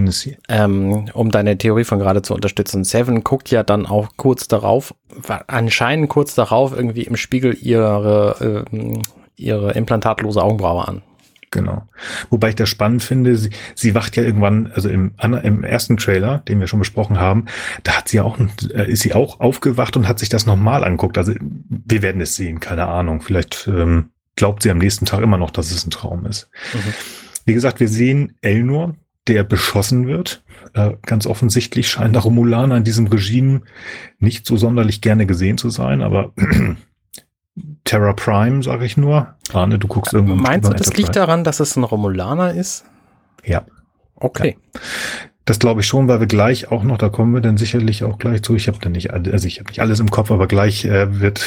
ähm, 0.48 1.08
um 1.12 1.30
deine 1.30 1.56
Theorie 1.56 1.84
von 1.84 1.98
gerade 1.98 2.22
zu 2.22 2.34
unterstützen, 2.34 2.84
Seven 2.84 3.24
guckt 3.24 3.50
ja 3.50 3.62
dann 3.62 3.86
auch 3.86 4.10
kurz 4.16 4.48
darauf, 4.48 4.94
anscheinend 5.46 6.08
kurz 6.08 6.34
darauf 6.34 6.76
irgendwie 6.76 7.02
im 7.02 7.16
Spiegel 7.16 7.56
ihre, 7.60 8.66
äh, 8.74 9.02
ihre 9.36 9.72
implantatlose 9.72 10.42
Augenbraue 10.42 10.86
an. 10.86 11.02
Genau. 11.50 11.88
Wobei 12.30 12.50
ich 12.50 12.54
das 12.54 12.68
spannend 12.68 13.02
finde, 13.02 13.36
sie, 13.36 13.50
sie 13.74 13.94
wacht 13.94 14.16
ja 14.16 14.22
irgendwann, 14.22 14.70
also 14.72 14.88
im, 14.88 15.12
im 15.20 15.64
ersten 15.64 15.96
Trailer, 15.96 16.38
den 16.38 16.60
wir 16.60 16.68
schon 16.68 16.78
besprochen 16.78 17.18
haben, 17.18 17.46
da 17.82 17.98
hat 17.98 18.08
sie 18.08 18.20
auch, 18.20 18.38
äh, 18.72 18.90
ist 18.90 19.02
sie 19.02 19.14
auch 19.14 19.40
aufgewacht 19.40 19.96
und 19.96 20.06
hat 20.06 20.20
sich 20.20 20.28
das 20.28 20.46
nochmal 20.46 20.84
anguckt. 20.84 21.18
Also 21.18 21.34
wir 21.40 22.02
werden 22.02 22.20
es 22.20 22.36
sehen, 22.36 22.60
keine 22.60 22.86
Ahnung. 22.86 23.20
Vielleicht 23.20 23.66
ähm, 23.66 24.10
glaubt 24.36 24.62
sie 24.62 24.70
am 24.70 24.78
nächsten 24.78 25.06
Tag 25.06 25.22
immer 25.22 25.38
noch, 25.38 25.50
dass 25.50 25.72
es 25.72 25.84
ein 25.84 25.90
Traum 25.90 26.24
ist. 26.24 26.48
Mhm. 26.72 26.94
Wie 27.46 27.54
gesagt, 27.54 27.80
wir 27.80 27.88
sehen 27.88 28.36
Elnor, 28.42 28.94
der 29.26 29.42
beschossen 29.42 30.06
wird. 30.06 30.44
Äh, 30.74 30.92
ganz 31.04 31.26
offensichtlich 31.26 31.88
scheint 31.88 32.14
der 32.14 32.22
Romulaner 32.22 32.76
in 32.76 32.84
diesem 32.84 33.08
Regime 33.08 33.62
nicht 34.20 34.46
so 34.46 34.56
sonderlich 34.56 35.00
gerne 35.00 35.26
gesehen 35.26 35.58
zu 35.58 35.68
sein, 35.68 36.00
aber 36.00 36.32
Terra 37.84 38.12
Prime, 38.12 38.62
sage 38.62 38.84
ich 38.84 38.96
nur. 38.96 39.34
Arne, 39.52 39.78
du 39.78 39.88
guckst 39.88 40.12
irgendwann. 40.12 40.38
Meinst 40.38 40.68
du, 40.68 40.74
das 40.74 40.94
liegt 40.96 41.16
daran, 41.16 41.44
dass 41.44 41.60
es 41.60 41.76
ein 41.76 41.84
Romulaner 41.84 42.54
ist? 42.54 42.84
Ja. 43.44 43.64
Okay. 44.16 44.56
Ja. 44.74 44.80
Das 45.46 45.58
glaube 45.58 45.80
ich 45.80 45.86
schon, 45.86 46.06
weil 46.06 46.20
wir 46.20 46.26
gleich 46.26 46.70
auch 46.70 46.84
noch, 46.84 46.98
da 46.98 47.08
kommen 47.08 47.34
wir 47.34 47.40
dann 47.40 47.56
sicherlich 47.56 48.04
auch 48.04 48.18
gleich 48.18 48.42
zu. 48.42 48.54
Ich 48.54 48.68
habe 48.68 48.78
dann 48.80 48.92
nicht, 48.92 49.12
also 49.12 49.48
ich 49.48 49.58
habe 49.58 49.68
nicht 49.68 49.80
alles 49.80 49.98
im 49.98 50.10
Kopf, 50.10 50.30
aber 50.30 50.46
gleich 50.46 50.84
äh, 50.84 51.20
wird 51.20 51.44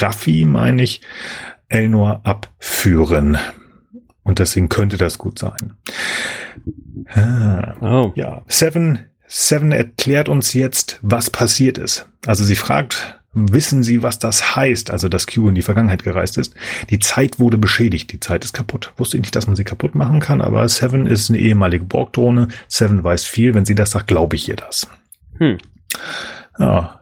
Raffi, 0.00 0.44
meine 0.44 0.82
ich, 0.82 1.02
Elnor 1.68 2.20
abführen. 2.24 3.38
Und 4.24 4.38
deswegen 4.38 4.68
könnte 4.68 4.96
das 4.96 5.18
gut 5.18 5.38
sein. 5.38 5.74
Ah, 7.14 7.74
oh. 7.80 8.12
Ja, 8.14 8.42
Seven, 8.46 9.06
Seven 9.26 9.72
erklärt 9.72 10.28
uns 10.28 10.52
jetzt, 10.54 10.98
was 11.02 11.30
passiert 11.30 11.78
ist. 11.78 12.06
Also 12.26 12.44
sie 12.44 12.56
fragt 12.56 13.20
wissen 13.32 13.82
Sie, 13.82 14.02
was 14.02 14.18
das 14.18 14.56
heißt, 14.56 14.90
also 14.90 15.08
dass 15.08 15.26
Q 15.26 15.48
in 15.48 15.54
die 15.54 15.62
Vergangenheit 15.62 16.02
gereist 16.02 16.38
ist. 16.38 16.54
Die 16.90 16.98
Zeit 16.98 17.38
wurde 17.38 17.58
beschädigt, 17.58 18.12
die 18.12 18.20
Zeit 18.20 18.44
ist 18.44 18.52
kaputt. 18.52 18.92
Wusste 18.96 19.16
ich 19.16 19.22
nicht, 19.22 19.36
dass 19.36 19.46
man 19.46 19.56
sie 19.56 19.64
kaputt 19.64 19.94
machen 19.94 20.20
kann, 20.20 20.40
aber 20.40 20.68
Seven 20.68 21.06
ist 21.06 21.30
eine 21.30 21.38
ehemalige 21.38 21.84
Borg-Drohne. 21.84 22.48
Seven 22.68 23.02
weiß 23.02 23.24
viel. 23.24 23.54
Wenn 23.54 23.64
sie 23.64 23.74
das 23.74 23.92
sagt, 23.92 24.08
glaube 24.08 24.36
ich 24.36 24.48
ihr 24.48 24.56
das. 24.56 24.86
Hm. 25.38 25.58
Ja. 26.58 27.00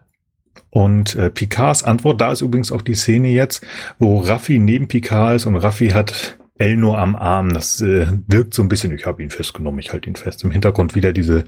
Und 0.70 1.16
äh, 1.16 1.30
Picards 1.30 1.82
Antwort, 1.82 2.20
da 2.20 2.30
ist 2.30 2.42
übrigens 2.42 2.70
auch 2.70 2.82
die 2.82 2.94
Szene 2.94 3.28
jetzt, 3.28 3.66
wo 3.99 4.20
Raffi 4.20 4.58
neben 4.58 4.87
Picard 4.87 5.34
ist 5.37 5.46
und 5.46 5.56
Raffi 5.56 5.88
hat 5.88 6.38
Elnor 6.60 6.98
am 6.98 7.16
Arm, 7.16 7.54
das 7.54 7.80
äh, 7.80 8.06
wirkt 8.26 8.52
so 8.54 8.62
ein 8.62 8.68
bisschen, 8.68 8.92
ich 8.92 9.06
habe 9.06 9.22
ihn 9.22 9.30
festgenommen, 9.30 9.80
ich 9.80 9.90
halte 9.92 10.10
ihn 10.10 10.16
fest. 10.16 10.44
Im 10.44 10.50
Hintergrund 10.50 10.94
wieder 10.94 11.14
diese 11.14 11.44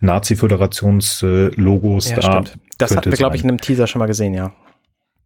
Nazi-Föderations-Logos 0.00 2.10
ja, 2.10 2.16
da. 2.16 2.22
Stimmt. 2.22 2.58
Das 2.78 2.96
hatten 2.96 3.10
wir, 3.10 3.18
glaube 3.18 3.36
ich, 3.36 3.44
in 3.44 3.50
einem 3.50 3.60
Teaser 3.60 3.86
schon 3.86 4.00
mal 4.00 4.06
gesehen, 4.06 4.32
ja. 4.32 4.54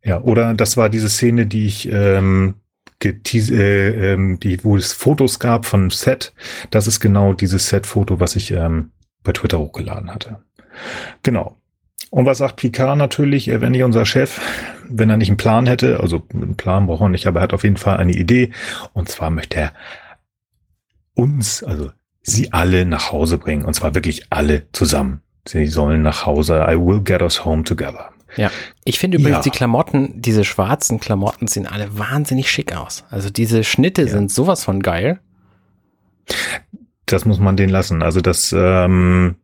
Ja, 0.03 0.21
oder 0.21 0.55
das 0.55 0.77
war 0.77 0.89
diese 0.89 1.09
Szene, 1.09 1.47
die 1.47 1.67
ich 1.67 1.89
ähm, 1.93 2.55
äh, 3.05 4.13
ähm, 4.13 4.41
die, 4.41 4.65
wo 4.65 4.77
es 4.77 4.93
Fotos 4.93 5.39
gab 5.39 5.65
von 5.65 5.91
Set. 5.91 6.33
Das 6.71 6.89
ist 6.89 6.99
genau 7.01 7.33
dieses 7.33 7.69
Set-Foto, 7.69 8.19
was 8.19 8.35
ich 8.35 8.51
ähm, 8.51 8.91
bei 9.23 9.31
Twitter 9.33 9.61
hochgeladen 9.61 10.13
hatte. 10.13 10.43
Genau. 11.23 11.60
Und 12.09 12.27
was 12.27 12.39
sagt 12.39 12.57
Picard 12.57 12.97
natürlich? 12.97 13.49
Er 13.49 13.61
wäre 13.61 13.71
nicht 13.71 13.85
unser 13.85 14.07
Chef, 14.07 14.41
wenn 14.89 15.11
er 15.11 15.17
nicht 15.17 15.29
einen 15.29 15.37
Plan 15.37 15.67
hätte. 15.67 16.01
Also 16.01 16.27
einen 16.33 16.57
Plan 16.57 16.87
braucht 16.87 17.03
er 17.03 17.09
nicht, 17.09 17.27
aber 17.27 17.41
er 17.41 17.45
hat 17.45 17.53
auf 17.53 17.63
jeden 17.63 17.77
Fall 17.77 17.99
eine 17.99 18.13
Idee. 18.13 18.51
Und 18.95 19.09
zwar 19.09 19.31
möchte 19.31 19.59
er 19.59 19.73
uns, 21.15 21.63
also 21.63 21.91
sie 22.23 22.53
alle 22.53 22.87
nach 22.87 23.13
Hause 23.13 23.39
bringen. 23.39 23.65
Und 23.65 23.75
zwar 23.75 23.95
wirklich 23.95 24.25
alle 24.31 24.67
zusammen. 24.73 25.21
Sie 25.47 25.67
sollen 25.67 26.03
nach 26.03 26.27
Hause. 26.27 26.67
I 26.69 26.77
will 26.77 27.01
get 27.01 27.23
us 27.23 27.45
home 27.45 27.65
together. 27.65 28.11
Ja. 28.37 28.51
Ich 28.85 28.99
finde 28.99 29.19
übrigens 29.19 29.39
ja. 29.39 29.43
die 29.43 29.51
Klamotten, 29.51 30.21
diese 30.21 30.45
schwarzen 30.45 31.01
Klamotten 31.01 31.49
sehen 31.49 31.67
alle 31.67 31.99
wahnsinnig 31.99 32.51
schick 32.51 32.77
aus. 32.77 33.05
Also 33.11 33.31
diese 33.31 33.65
Schnitte 33.65 34.03
ja. 34.03 34.09
sind 34.09 34.31
sowas 34.31 34.65
von 34.65 34.83
geil. 34.83 35.21
Das 37.07 37.25
muss 37.25 37.41
man 37.41 37.57
den 37.57 37.71
lassen. 37.71 38.03
Also 38.03 38.21
das, 38.21 38.55
ähm, 38.57 39.37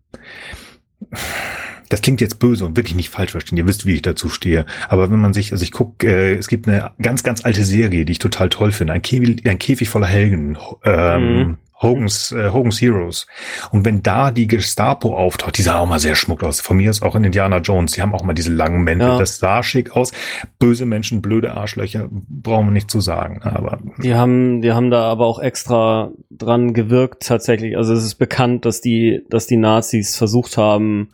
das 1.89 2.03
klingt 2.03 2.21
jetzt 2.21 2.39
böse 2.39 2.65
und 2.65 2.77
wirklich 2.77 2.95
nicht 2.95 3.11
falsch 3.11 3.33
verstehen. 3.33 3.59
Ihr 3.59 3.67
wisst, 3.67 3.87
wie 3.87 3.95
ich 3.95 4.03
dazu 4.03 4.29
stehe. 4.29 4.67
Aber 4.89 5.11
wenn 5.11 5.21
man 5.21 5.35
sich, 5.35 5.53
also 5.53 5.63
ich 5.63 5.73
gucke, 5.73 6.07
äh, 6.07 6.35
es 6.35 6.49
gibt 6.49 6.69
eine 6.69 6.91
ganz, 7.01 7.23
ganz 7.23 7.45
alte 7.45 7.65
Serie, 7.65 8.05
die 8.05 8.13
ich 8.13 8.19
total 8.19 8.49
toll 8.49 8.73
finde. 8.73 8.93
Ein 8.93 9.03
Käfig, 9.03 9.47
ein 9.47 9.59
Käfig 9.59 9.89
voller 9.89 10.07
Helden. 10.07 10.59
Ähm, 10.85 11.37
mhm. 11.37 11.59
Hogan's, 11.83 12.33
äh, 12.33 12.51
Hogan's 12.53 12.81
Heroes. 12.81 13.27
Und 13.71 13.85
wenn 13.85 14.03
da 14.03 14.31
die 14.31 14.47
Gestapo 14.47 15.15
auftaucht, 15.15 15.59
die 15.59 15.63
sah 15.63 15.79
auch 15.79 15.87
mal 15.87 15.99
sehr 15.99 16.15
schmuck 16.15 16.43
aus. 16.43 16.61
Von 16.61 16.79
mir 16.79 16.91
ist 16.91 17.03
auch 17.03 17.15
in 17.15 17.25
Indiana 17.25 17.59
Jones, 17.59 17.93
die 17.93 18.03
haben 18.03 18.15
auch 18.15 18.23
mal 18.23 18.33
diese 18.33 18.53
langen 18.53 18.83
Mäntel. 18.83 19.09
Ja. 19.09 19.19
Das 19.19 19.39
sah 19.39 19.63
schick 19.63 19.95
aus. 19.95 20.13
Böse 20.59 20.87
Menschen, 20.87 21.21
blöde 21.21 21.53
Arschlöcher, 21.53 22.09
brauchen 22.11 22.69
wir 22.69 22.73
nicht 22.73 22.91
zu 22.91 23.01
sagen. 23.01 23.43
Aber 23.43 23.79
die 23.99 24.15
haben, 24.15 24.63
die 24.63 24.73
haben 24.73 24.91
da 24.91 25.03
aber 25.03 25.27
auch 25.27 25.39
extra 25.39 26.13
dran 26.31 26.73
gewirkt 26.73 27.27
tatsächlich. 27.27 27.77
Also 27.77 27.93
es 27.93 28.05
ist 28.05 28.15
bekannt, 28.15 28.65
dass 28.65 28.81
die, 28.81 29.27
dass 29.29 29.47
die 29.47 29.59
Nazis 29.59 30.17
versucht 30.17 30.57
haben, 30.57 31.11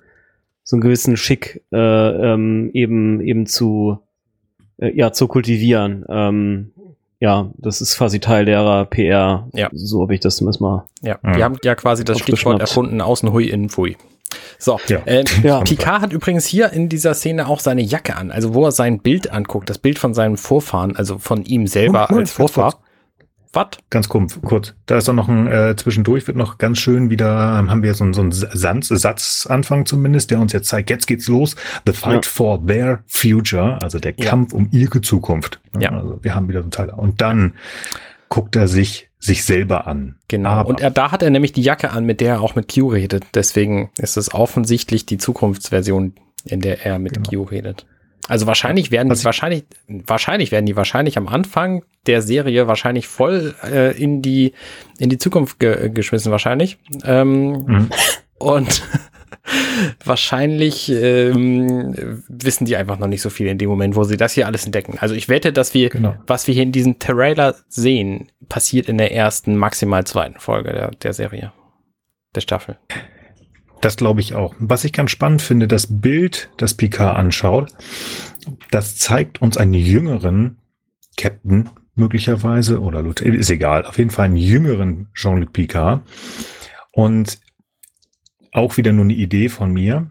so 0.65 0.77
einen 0.77 0.83
gewissen 0.83 1.17
Schick 1.17 1.63
äh, 1.73 1.77
ähm, 1.77 2.71
eben 2.73 3.21
eben 3.21 3.47
zu 3.47 3.99
äh, 4.79 4.97
ja 4.97 5.13
zu 5.13 5.29
kultivieren. 5.29 6.05
Ähm, 6.09 6.73
ja, 7.21 7.53
das 7.57 7.81
ist 7.81 7.97
quasi 7.97 8.19
Teil 8.19 8.45
derer 8.45 8.85
PR. 8.85 9.49
Ja. 9.53 9.69
So 9.73 10.03
habe 10.03 10.15
ich 10.15 10.21
das 10.21 10.37
zumindest 10.37 10.61
mal. 10.61 10.85
Ja, 11.03 11.19
mhm. 11.23 11.33
die 11.35 11.45
haben 11.45 11.57
ja 11.63 11.75
quasi 11.77 12.05
das 12.05 12.19
Stichwort 12.19 12.61
erfunden, 12.61 13.01
außen 13.01 13.33
hui, 13.33 13.45
innen 13.45 13.69
pfui. 13.69 13.97
So, 14.59 14.81
ja. 14.89 14.99
Äh, 15.05 15.25
ja. 15.43 15.61
Picard 15.61 16.03
hat 16.03 16.13
übrigens 16.13 16.47
hier 16.47 16.73
in 16.73 16.89
dieser 16.89 17.15
Szene 17.15 17.47
auch 17.47 17.61
seine 17.61 17.83
Jacke 17.83 18.17
an, 18.17 18.31
also 18.31 18.55
wo 18.55 18.65
er 18.65 18.73
sein 18.73 19.01
Bild 19.01 19.31
anguckt, 19.31 19.71
das 19.71 19.79
Bild 19.79 19.99
von 19.99 20.15
seinem 20.15 20.37
Vorfahren, 20.37 20.97
also 20.97 21.19
von 21.19 21.45
ihm 21.45 21.67
selber 21.67 22.09
oh, 22.11 22.17
als 22.17 22.33
Vorfahr. 22.33 22.81
Was? 23.53 23.67
Ganz 23.91 24.09
kurz, 24.09 24.41
kurz. 24.41 24.75
Da 24.87 24.97
ist 24.97 25.09
doch 25.09 25.15
noch 25.15 25.29
ein, 25.29 25.47
äh, 25.47 25.77
zwischendurch 25.77 26.27
wird 26.27 26.39
noch 26.39 26.57
ganz 26.57 26.79
schön 26.79 27.11
wieder, 27.11 27.59
ähm, 27.59 27.71
haben 27.71 27.83
wir 27.83 27.93
so, 27.95 28.11
so 28.13 28.23
einen 28.23 28.33
Satz, 28.33 28.89
Satzanfang 28.89 29.85
zumindest, 29.85 30.31
der 30.31 30.41
uns 30.41 30.53
jetzt 30.53 30.69
zeigt, 30.69 30.89
jetzt 30.89 31.07
geht's 31.07 31.29
los. 31.29 31.55
The 31.87 31.93
fight 31.93 32.25
ja. 32.25 32.31
for 32.31 32.67
their 32.67 33.05
future, 33.07 33.79
also 33.83 33.99
der 33.99 34.15
ja. 34.17 34.25
Kampf 34.25 34.55
um 34.55 34.69
ihre 34.73 35.03
Zukunft. 35.03 35.61
Ja. 35.79 35.91
Also 35.91 36.19
wir 36.23 36.35
haben 36.35 36.49
wieder 36.49 36.61
so 36.61 36.65
einen 36.65 36.71
Teil. 36.71 36.91
Und 36.91 37.21
dann 37.21 37.53
guckt 38.29 38.57
er 38.57 38.69
sich 38.69 39.11
sich 39.19 39.45
selber 39.45 39.87
an. 39.87 40.17
Genau. 40.27 40.51
Aber 40.51 40.71
und 40.71 40.81
er, 40.81 40.91
da 40.91 41.13
hat 41.13 41.23
er 41.23 41.31
nämlich 41.31 41.53
die 41.53 41.63
Jacke 41.63 41.91
an, 41.91 42.05
mit 42.05 42.21
der 42.21 42.35
er 42.35 42.41
auch 42.41 42.57
mit 42.57 42.75
Q 42.75 42.89
redet. 42.89 43.25
Deswegen 43.35 43.91
ist 43.99 44.17
es 44.17 44.35
offensichtlich 44.35 45.07
die 45.07 45.17
Zukunftsversion, 45.17 46.15
in 46.45 46.61
der 46.61 46.85
er 46.85 46.99
mit 46.99 47.15
genau. 47.15 47.45
Q 47.45 47.51
redet. 47.51 47.87
Also 48.27 48.47
wahrscheinlich 48.47 48.91
werden 48.91 49.13
die 49.13 49.25
wahrscheinlich, 49.25 49.65
wahrscheinlich 49.87 50.51
werden 50.51 50.67
die 50.67 50.75
wahrscheinlich 50.75 51.19
am 51.19 51.29
Anfang 51.29 51.85
der 52.07 52.23
Serie 52.23 52.67
wahrscheinlich 52.67 53.07
voll 53.07 53.55
äh, 53.63 53.97
in 53.97 54.23
die 54.23 54.53
in 54.99 55.09
die 55.09 55.19
Zukunft 55.19 55.59
ge 55.59 55.91
geschmissen 55.91 56.33
wahrscheinlich. 56.33 56.79
Ähm, 57.05 57.65
mhm. 57.67 57.91
Und 58.39 58.83
wahrscheinlich 60.05 60.91
ähm, 60.91 62.23
wissen 62.29 62.65
die 62.65 62.77
einfach 62.77 62.99
noch 62.99 63.07
nicht 63.07 63.23
so 63.23 63.31
viel 63.31 63.47
in 63.47 63.59
dem 63.59 63.69
Moment, 63.69 63.97
wo 63.97 64.05
sie 64.05 64.17
das 64.17 64.33
hier 64.33 64.47
alles 64.47 64.65
entdecken. 64.65 64.99
Also 64.99 65.15
ich 65.15 65.29
wette, 65.29 65.53
dass 65.53 65.75
wir, 65.75 65.91
genau. 65.91 66.17
was 66.27 66.47
wir 66.47 66.55
hier 66.55 66.63
in 66.63 66.73
diesem 66.73 66.99
Trailer 66.99 67.55
sehen, 67.69 68.29
passiert 68.49 68.89
in 68.89 68.99
der 68.99 69.13
ersten, 69.15 69.57
maximal 69.57 70.05
zweiten 70.05 70.39
Folge 70.39 70.73
der, 70.73 70.91
der 70.91 71.13
Serie, 71.13 71.53
der 72.35 72.41
Staffel. 72.41 72.79
Das 73.81 73.97
glaube 73.97 74.21
ich 74.21 74.35
auch. 74.35 74.55
Was 74.59 74.85
ich 74.85 74.93
ganz 74.93 75.11
spannend 75.11 75.43
finde, 75.43 75.67
das 75.67 75.89
Bild, 75.89 76.51
das 76.57 76.75
Picard 76.75 77.17
anschaut, 77.17 77.73
das 78.71 78.97
zeigt 78.97 79.43
uns 79.43 79.57
einen 79.57 79.75
jüngeren 79.75 80.59
Captain 81.17 81.69
möglicherweise 81.95 82.81
oder 82.81 83.05
ist 83.05 83.51
egal, 83.51 83.85
auf 83.85 83.99
jeden 83.99 84.11
Fall 84.11 84.27
einen 84.27 84.37
jüngeren 84.37 85.09
Jean-Luc 85.15 85.53
Picard. 85.53 86.03
Und 86.91 87.41
auch 88.53 88.77
wieder 88.77 88.93
nur 88.93 89.05
eine 89.05 89.15
Idee 89.15 89.49
von 89.49 89.73
mir. 89.73 90.11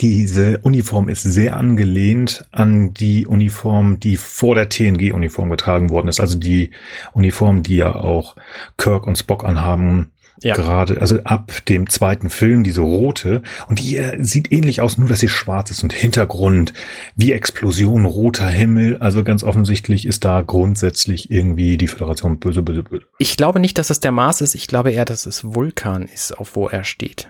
Diese 0.00 0.58
Uniform 0.58 1.08
ist 1.08 1.22
sehr 1.22 1.56
angelehnt 1.56 2.46
an 2.52 2.94
die 2.94 3.26
Uniform, 3.26 3.98
die 3.98 4.16
vor 4.16 4.54
der 4.54 4.68
TNG-Uniform 4.68 5.50
getragen 5.50 5.90
worden 5.90 6.08
ist. 6.08 6.20
Also 6.20 6.38
die 6.38 6.70
Uniform, 7.12 7.62
die 7.62 7.76
ja 7.76 7.94
auch 7.94 8.36
Kirk 8.76 9.06
und 9.06 9.18
Spock 9.18 9.44
anhaben, 9.44 10.12
ja. 10.42 10.54
Gerade, 10.54 11.00
also 11.00 11.20
ab 11.24 11.52
dem 11.68 11.88
zweiten 11.88 12.30
Film, 12.30 12.64
diese 12.64 12.80
rote. 12.80 13.42
Und 13.68 13.78
die 13.78 13.96
äh, 13.96 14.22
sieht 14.22 14.50
ähnlich 14.52 14.80
aus, 14.80 14.96
nur 14.96 15.08
dass 15.08 15.20
sie 15.20 15.28
schwarz 15.28 15.70
ist 15.70 15.82
und 15.82 15.92
Hintergrund 15.92 16.72
wie 17.14 17.32
Explosion, 17.32 18.06
roter 18.06 18.48
Himmel. 18.48 18.96
Also 18.98 19.22
ganz 19.22 19.44
offensichtlich 19.44 20.06
ist 20.06 20.24
da 20.24 20.40
grundsätzlich 20.40 21.30
irgendwie 21.30 21.76
die 21.76 21.88
Föderation 21.88 22.38
böse, 22.38 22.62
böse, 22.62 22.82
böse. 22.82 23.04
Ich 23.18 23.36
glaube 23.36 23.60
nicht, 23.60 23.76
dass 23.76 23.90
es 23.90 24.00
der 24.00 24.12
Mars 24.12 24.40
ist. 24.40 24.54
Ich 24.54 24.66
glaube 24.66 24.92
eher, 24.92 25.04
dass 25.04 25.26
es 25.26 25.44
Vulkan 25.44 26.02
ist, 26.02 26.36
auf 26.38 26.56
wo 26.56 26.68
er 26.68 26.84
steht. 26.84 27.28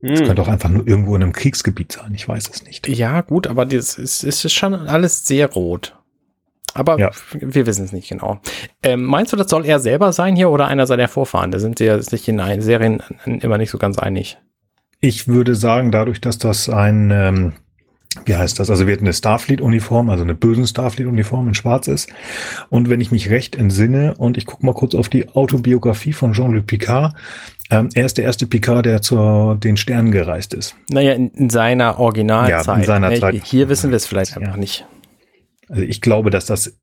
Es 0.00 0.20
hm. 0.20 0.26
könnte 0.26 0.42
auch 0.42 0.48
einfach 0.48 0.68
nur 0.68 0.86
irgendwo 0.86 1.16
in 1.16 1.22
einem 1.22 1.32
Kriegsgebiet 1.32 1.92
sein. 1.92 2.12
Ich 2.14 2.28
weiß 2.28 2.50
es 2.50 2.64
nicht. 2.64 2.88
Ja, 2.88 3.20
gut, 3.20 3.46
aber 3.46 3.66
das 3.66 3.98
ist, 3.98 4.24
ist 4.24 4.52
schon 4.52 4.74
alles 4.74 5.26
sehr 5.26 5.50
rot. 5.50 5.96
Aber 6.74 6.98
ja. 6.98 7.10
wir 7.32 7.66
wissen 7.66 7.84
es 7.84 7.92
nicht 7.92 8.08
genau. 8.08 8.40
Ähm, 8.82 9.04
meinst 9.04 9.32
du, 9.32 9.36
das 9.36 9.50
soll 9.50 9.66
er 9.66 9.80
selber 9.80 10.12
sein 10.12 10.36
hier 10.36 10.50
oder 10.50 10.68
einer 10.68 10.86
seiner 10.86 11.08
Vorfahren? 11.08 11.50
Da 11.50 11.58
sind 11.58 11.78
sie 11.78 11.84
ja 11.84 12.00
sich 12.00 12.28
in 12.28 12.40
einen 12.40 12.62
Serien 12.62 13.02
immer 13.24 13.58
nicht 13.58 13.70
so 13.70 13.78
ganz 13.78 13.98
einig. 13.98 14.38
Ich 15.00 15.26
würde 15.28 15.54
sagen, 15.54 15.90
dadurch, 15.90 16.20
dass 16.20 16.38
das 16.38 16.68
ein, 16.68 17.10
ähm, 17.10 17.52
wie 18.24 18.36
heißt 18.36 18.60
das? 18.60 18.70
Also 18.70 18.86
wir 18.86 18.92
hatten 18.92 19.04
eine 19.04 19.12
Starfleet-Uniform, 19.12 20.10
also 20.10 20.22
eine 20.22 20.34
bösen 20.34 20.66
Starfleet-Uniform 20.66 21.48
in 21.48 21.54
Schwarz 21.54 21.88
ist. 21.88 22.08
Und 22.70 22.88
wenn 22.88 23.00
ich 23.00 23.10
mich 23.10 23.28
recht 23.28 23.56
entsinne, 23.56 24.14
und 24.16 24.36
ich 24.36 24.46
gucke 24.46 24.64
mal 24.64 24.74
kurz 24.74 24.94
auf 24.94 25.08
die 25.08 25.28
Autobiografie 25.30 26.12
von 26.12 26.34
Jean-Luc 26.34 26.66
Picard, 26.66 27.14
ähm, 27.70 27.88
er 27.94 28.06
ist 28.06 28.18
der 28.18 28.24
erste 28.24 28.46
Picard, 28.46 28.86
der 28.86 29.02
zu 29.02 29.54
den 29.54 29.76
Sternen 29.76 30.12
gereist 30.12 30.54
ist. 30.54 30.76
Naja, 30.90 31.14
in, 31.14 31.30
in 31.30 31.50
seiner 31.50 31.98
Originalzeit. 31.98 32.66
Ja, 32.66 32.74
in 32.74 32.84
seiner 32.84 33.10
ne? 33.10 33.18
Zeit. 33.18 33.42
Hier 33.44 33.68
wissen 33.68 33.90
wir 33.90 33.96
es 33.96 34.06
vielleicht 34.06 34.32
ja. 34.32 34.38
einfach 34.38 34.56
nicht. 34.56 34.84
Also 35.72 35.84
ich 35.84 36.00
glaube, 36.00 36.30
dass 36.30 36.46
das 36.46 36.78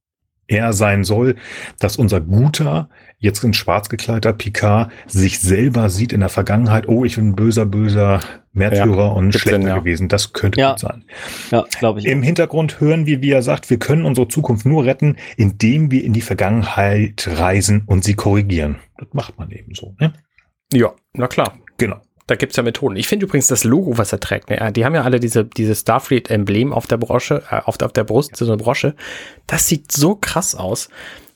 eher 0.50 0.74
sein 0.74 1.04
soll, 1.04 1.36
dass 1.80 1.96
unser 1.96 2.20
guter, 2.20 2.90
jetzt 3.20 3.44
in 3.44 3.54
schwarz 3.54 3.88
gekleideter 3.88 4.34
Picard 4.34 4.92
sich 5.06 5.40
selber 5.40 5.90
sieht 5.90 6.12
in 6.12 6.22
der 6.22 6.30
Vergangenheit, 6.30 6.88
oh, 6.88 7.06
ich 7.06 7.16
bin 7.16 7.30
ein 7.30 7.36
böser, 7.36 7.66
böser 7.66 8.20
Märtyrer 8.52 9.06
ja, 9.06 9.12
und 9.12 9.34
schlechter 9.34 9.68
ja. 9.68 9.78
gewesen. 9.78 10.08
Das 10.08 10.34
könnte 10.34 10.60
ja. 10.60 10.72
gut 10.72 10.80
sein. 10.80 11.06
Ja, 11.52 11.66
glaube 11.78 12.00
ich. 12.00 12.06
Im 12.06 12.24
Hintergrund 12.24 12.80
hören 12.80 13.06
wir, 13.06 13.22
wie 13.22 13.30
er 13.30 13.44
sagt, 13.44 13.70
wir 13.70 13.78
können 13.78 14.06
unsere 14.06 14.28
Zukunft 14.28 14.66
nur 14.66 14.86
retten, 14.86 15.18
indem 15.38 15.92
wir 15.92 16.04
in 16.04 16.14
die 16.14 16.22
Vergangenheit 16.22 17.30
reisen 17.32 17.84
und 17.86 18.04
sie 18.04 18.16
korrigieren. 18.16 18.78
Das 18.98 19.10
macht 19.14 19.38
man 19.38 19.52
eben 19.52 19.76
so. 19.76 19.96
Ne? 20.00 20.14
Ja, 20.74 20.94
na 21.14 21.28
klar. 21.28 21.60
Genau. 21.78 22.02
Da 22.30 22.36
gibt's 22.36 22.56
ja 22.58 22.62
Methoden. 22.62 22.96
Ich 22.96 23.08
finde 23.08 23.26
übrigens 23.26 23.48
das 23.48 23.64
Logo, 23.64 23.98
was 23.98 24.14
er 24.14 24.20
trägt, 24.20 24.52
ne, 24.52 24.72
die 24.72 24.86
haben 24.86 24.94
ja 24.94 25.02
alle 25.02 25.20
diese, 25.20 25.44
diese 25.44 25.74
Starfleet-Emblem 25.74 26.74
auf 26.74 26.86
der 26.86 26.98
Brosche, 26.98 27.42
äh, 27.50 27.62
auf, 27.66 27.82
auf 27.82 27.92
der 27.92 28.04
Brust, 28.04 28.36
so 28.36 28.46
eine 28.46 28.58
Brosche. 28.58 28.94
Das 29.48 29.68
sieht 29.68 29.92
so 29.92 30.16
krass 30.16 30.54
aus. 30.54 30.90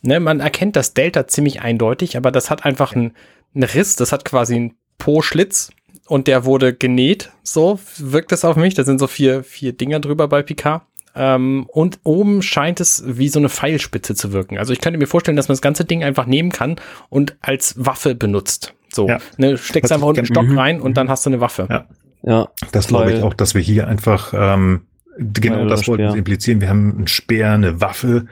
Ne, 0.04 0.20
man 0.20 0.40
erkennt 0.40 0.76
das 0.76 0.94
Delta 0.94 1.26
ziemlich 1.28 1.62
eindeutig, 1.62 2.16
aber 2.16 2.30
das 2.30 2.52
hat 2.52 2.64
einfach 2.64 2.94
einen, 2.94 3.14
einen 3.56 3.64
Riss, 3.64 3.96
das 3.96 4.12
hat 4.12 4.24
quasi 4.24 4.56
einen 4.56 4.76
Po-Schlitz 5.00 5.72
und 6.08 6.28
der 6.28 6.46
wurde 6.46 6.76
genäht. 6.76 7.32
So 7.42 7.80
wirkt 7.98 8.32
das 8.32 8.46
auf 8.46 8.56
mich. 8.56 8.76
Da 8.76 8.84
sind 8.84 9.00
so 9.00 9.08
vier, 9.08 9.44
vier 9.44 9.74
Dinger 9.74 10.00
drüber 10.00 10.28
bei 10.28 10.44
Picard. 10.44 10.84
Ähm, 11.16 11.66
und 11.72 12.02
oben 12.04 12.44
scheint 12.44 12.80
es 12.80 13.04
wie 13.06 13.30
so 13.30 13.40
eine 13.40 13.50
Pfeilspitze 13.50 14.14
zu 14.14 14.32
wirken. 14.32 14.60
Also 14.60 14.74
ich 14.74 14.82
könnte 14.82 15.00
mir 15.00 15.08
vorstellen, 15.08 15.38
dass 15.38 15.48
man 15.48 15.54
das 15.54 15.62
ganze 15.62 15.86
Ding 15.86 16.04
einfach 16.04 16.28
nehmen 16.28 16.52
kann 16.52 16.76
und 17.10 17.36
als 17.42 17.74
Waffe 17.84 18.14
benutzt. 18.14 18.76
So, 18.94 19.08
ja. 19.08 19.20
ne, 19.38 19.58
steckst 19.58 19.92
einfach 19.92 20.08
unten 20.08 20.20
einen 20.20 20.28
Stock 20.28 20.46
rein 20.56 20.82
und 20.82 20.98
dann 20.98 21.10
hast 21.10 21.26
du 21.26 21.30
eine 21.30 21.42
Waffe. 21.42 21.68
Ja, 21.70 21.86
ja 22.24 22.48
das 22.72 22.88
glaube 22.88 23.14
ich 23.14 23.24
auch, 23.24 23.34
dass 23.34 23.56
wir 23.56 23.62
hier 23.62 23.88
einfach 23.88 24.34
ähm, 24.36 24.82
Genau, 25.18 25.68
das 25.68 25.88
wollten 25.88 26.12
sie 26.12 26.18
implizieren. 26.18 26.60
Wir 26.60 26.70
haben 26.70 26.96
einen 26.98 27.08
Speer, 27.08 27.52
eine 27.52 27.82
Waffe 27.82 28.26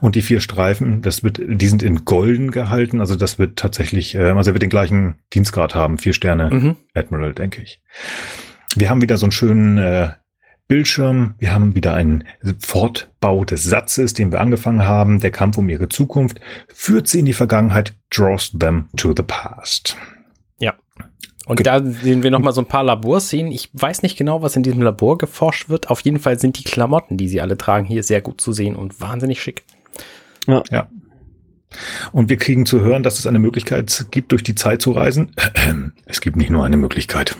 und 0.00 0.14
die 0.14 0.22
vier 0.22 0.40
Streifen. 0.40 1.02
Das 1.02 1.24
wird, 1.24 1.40
die 1.44 1.66
sind 1.66 1.82
in 1.82 2.04
Golden 2.04 2.50
gehalten. 2.50 3.00
Also 3.00 3.16
das 3.16 3.38
wird 3.38 3.58
tatsächlich, 3.58 4.14
äh, 4.14 4.30
also 4.30 4.50
er 4.50 4.54
wird 4.54 4.62
den 4.62 4.70
gleichen 4.70 5.16
Dienstgrad 5.34 5.74
haben. 5.74 5.98
Vier 5.98 6.12
Sterne 6.12 6.50
mhm. 6.50 6.76
Admiral, 6.94 7.34
denke 7.34 7.62
ich. 7.62 7.80
Wir 8.76 8.88
haben 8.88 9.02
wieder 9.02 9.16
so 9.16 9.26
einen 9.26 9.32
schönen 9.32 9.78
äh, 9.78 10.10
Bildschirm. 10.68 11.34
Wir 11.38 11.54
haben 11.54 11.74
wieder 11.74 11.94
einen 11.94 12.24
Fortbau 12.60 13.44
des 13.44 13.64
Satzes, 13.64 14.12
den 14.12 14.30
wir 14.30 14.40
angefangen 14.40 14.84
haben. 14.84 15.18
Der 15.18 15.30
Kampf 15.30 15.56
um 15.56 15.68
ihre 15.70 15.88
Zukunft 15.88 16.40
führt 16.68 17.08
sie 17.08 17.20
in 17.20 17.24
die 17.24 17.32
Vergangenheit, 17.32 17.94
draws 18.10 18.52
them 18.52 18.88
to 18.96 19.14
the 19.16 19.22
past. 19.22 19.96
Ja. 20.58 20.74
Und 21.46 21.66
da 21.66 21.82
sehen 21.82 22.22
wir 22.22 22.30
nochmal 22.30 22.52
so 22.52 22.60
ein 22.60 22.66
paar 22.66 22.84
Laborszenen. 22.84 23.50
Ich 23.50 23.70
weiß 23.72 24.02
nicht 24.02 24.18
genau, 24.18 24.42
was 24.42 24.54
in 24.56 24.62
diesem 24.62 24.82
Labor 24.82 25.16
geforscht 25.16 25.70
wird. 25.70 25.88
Auf 25.88 26.00
jeden 26.00 26.18
Fall 26.18 26.38
sind 26.38 26.58
die 26.58 26.64
Klamotten, 26.64 27.16
die 27.16 27.28
sie 27.28 27.40
alle 27.40 27.56
tragen, 27.56 27.86
hier 27.86 28.02
sehr 28.02 28.20
gut 28.20 28.40
zu 28.40 28.52
sehen 28.52 28.76
und 28.76 29.00
wahnsinnig 29.00 29.40
schick. 29.40 29.64
Ja. 30.46 30.62
ja. 30.70 30.88
Und 32.12 32.28
wir 32.28 32.36
kriegen 32.36 32.66
zu 32.66 32.80
hören, 32.80 33.02
dass 33.02 33.18
es 33.18 33.26
eine 33.26 33.38
Möglichkeit 33.38 34.06
gibt, 34.10 34.32
durch 34.32 34.42
die 34.42 34.54
Zeit 34.54 34.82
zu 34.82 34.92
reisen. 34.92 35.32
Es 36.04 36.20
gibt 36.20 36.36
nicht 36.36 36.50
nur 36.50 36.64
eine 36.64 36.76
Möglichkeit. 36.76 37.36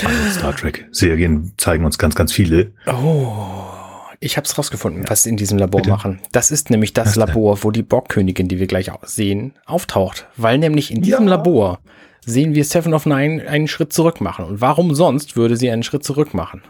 Also 0.00 0.38
Star 0.38 0.56
Trek-Serien 0.56 1.52
zeigen 1.58 1.84
uns 1.84 1.98
ganz, 1.98 2.14
ganz 2.14 2.32
viele. 2.32 2.72
Oh, 2.86 3.72
ich 4.20 4.36
habe 4.36 4.46
es 4.46 4.56
rausgefunden, 4.56 5.04
was 5.08 5.24
sie 5.24 5.30
in 5.30 5.36
diesem 5.36 5.58
Labor 5.58 5.80
Bitte? 5.80 5.90
machen. 5.90 6.20
Das 6.30 6.50
ist 6.50 6.70
nämlich 6.70 6.92
das 6.92 7.16
Labor, 7.16 7.62
wo 7.64 7.70
die 7.72 7.82
Borgkönigin, 7.82 8.48
die 8.48 8.60
wir 8.60 8.68
gleich 8.68 8.90
sehen, 9.02 9.54
auftaucht. 9.66 10.28
Weil 10.36 10.58
nämlich 10.58 10.90
in 10.92 11.02
diesem 11.02 11.24
ja. 11.24 11.30
Labor 11.30 11.80
sehen 12.24 12.54
wir 12.54 12.64
Seven 12.64 12.94
of 12.94 13.04
Nine 13.04 13.48
einen 13.48 13.66
Schritt 13.66 13.92
zurück 13.92 14.20
machen. 14.20 14.44
Und 14.44 14.60
warum 14.60 14.94
sonst 14.94 15.36
würde 15.36 15.56
sie 15.56 15.70
einen 15.70 15.82
Schritt 15.82 16.04
zurück 16.04 16.34
machen? 16.34 16.62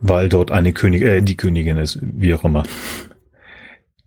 Weil 0.00 0.28
dort 0.28 0.50
eine 0.50 0.72
Königin, 0.72 1.08
äh, 1.08 1.22
die 1.22 1.36
Königin 1.36 1.76
ist, 1.76 1.98
wie 2.02 2.34
auch 2.34 2.44
immer. 2.44 2.64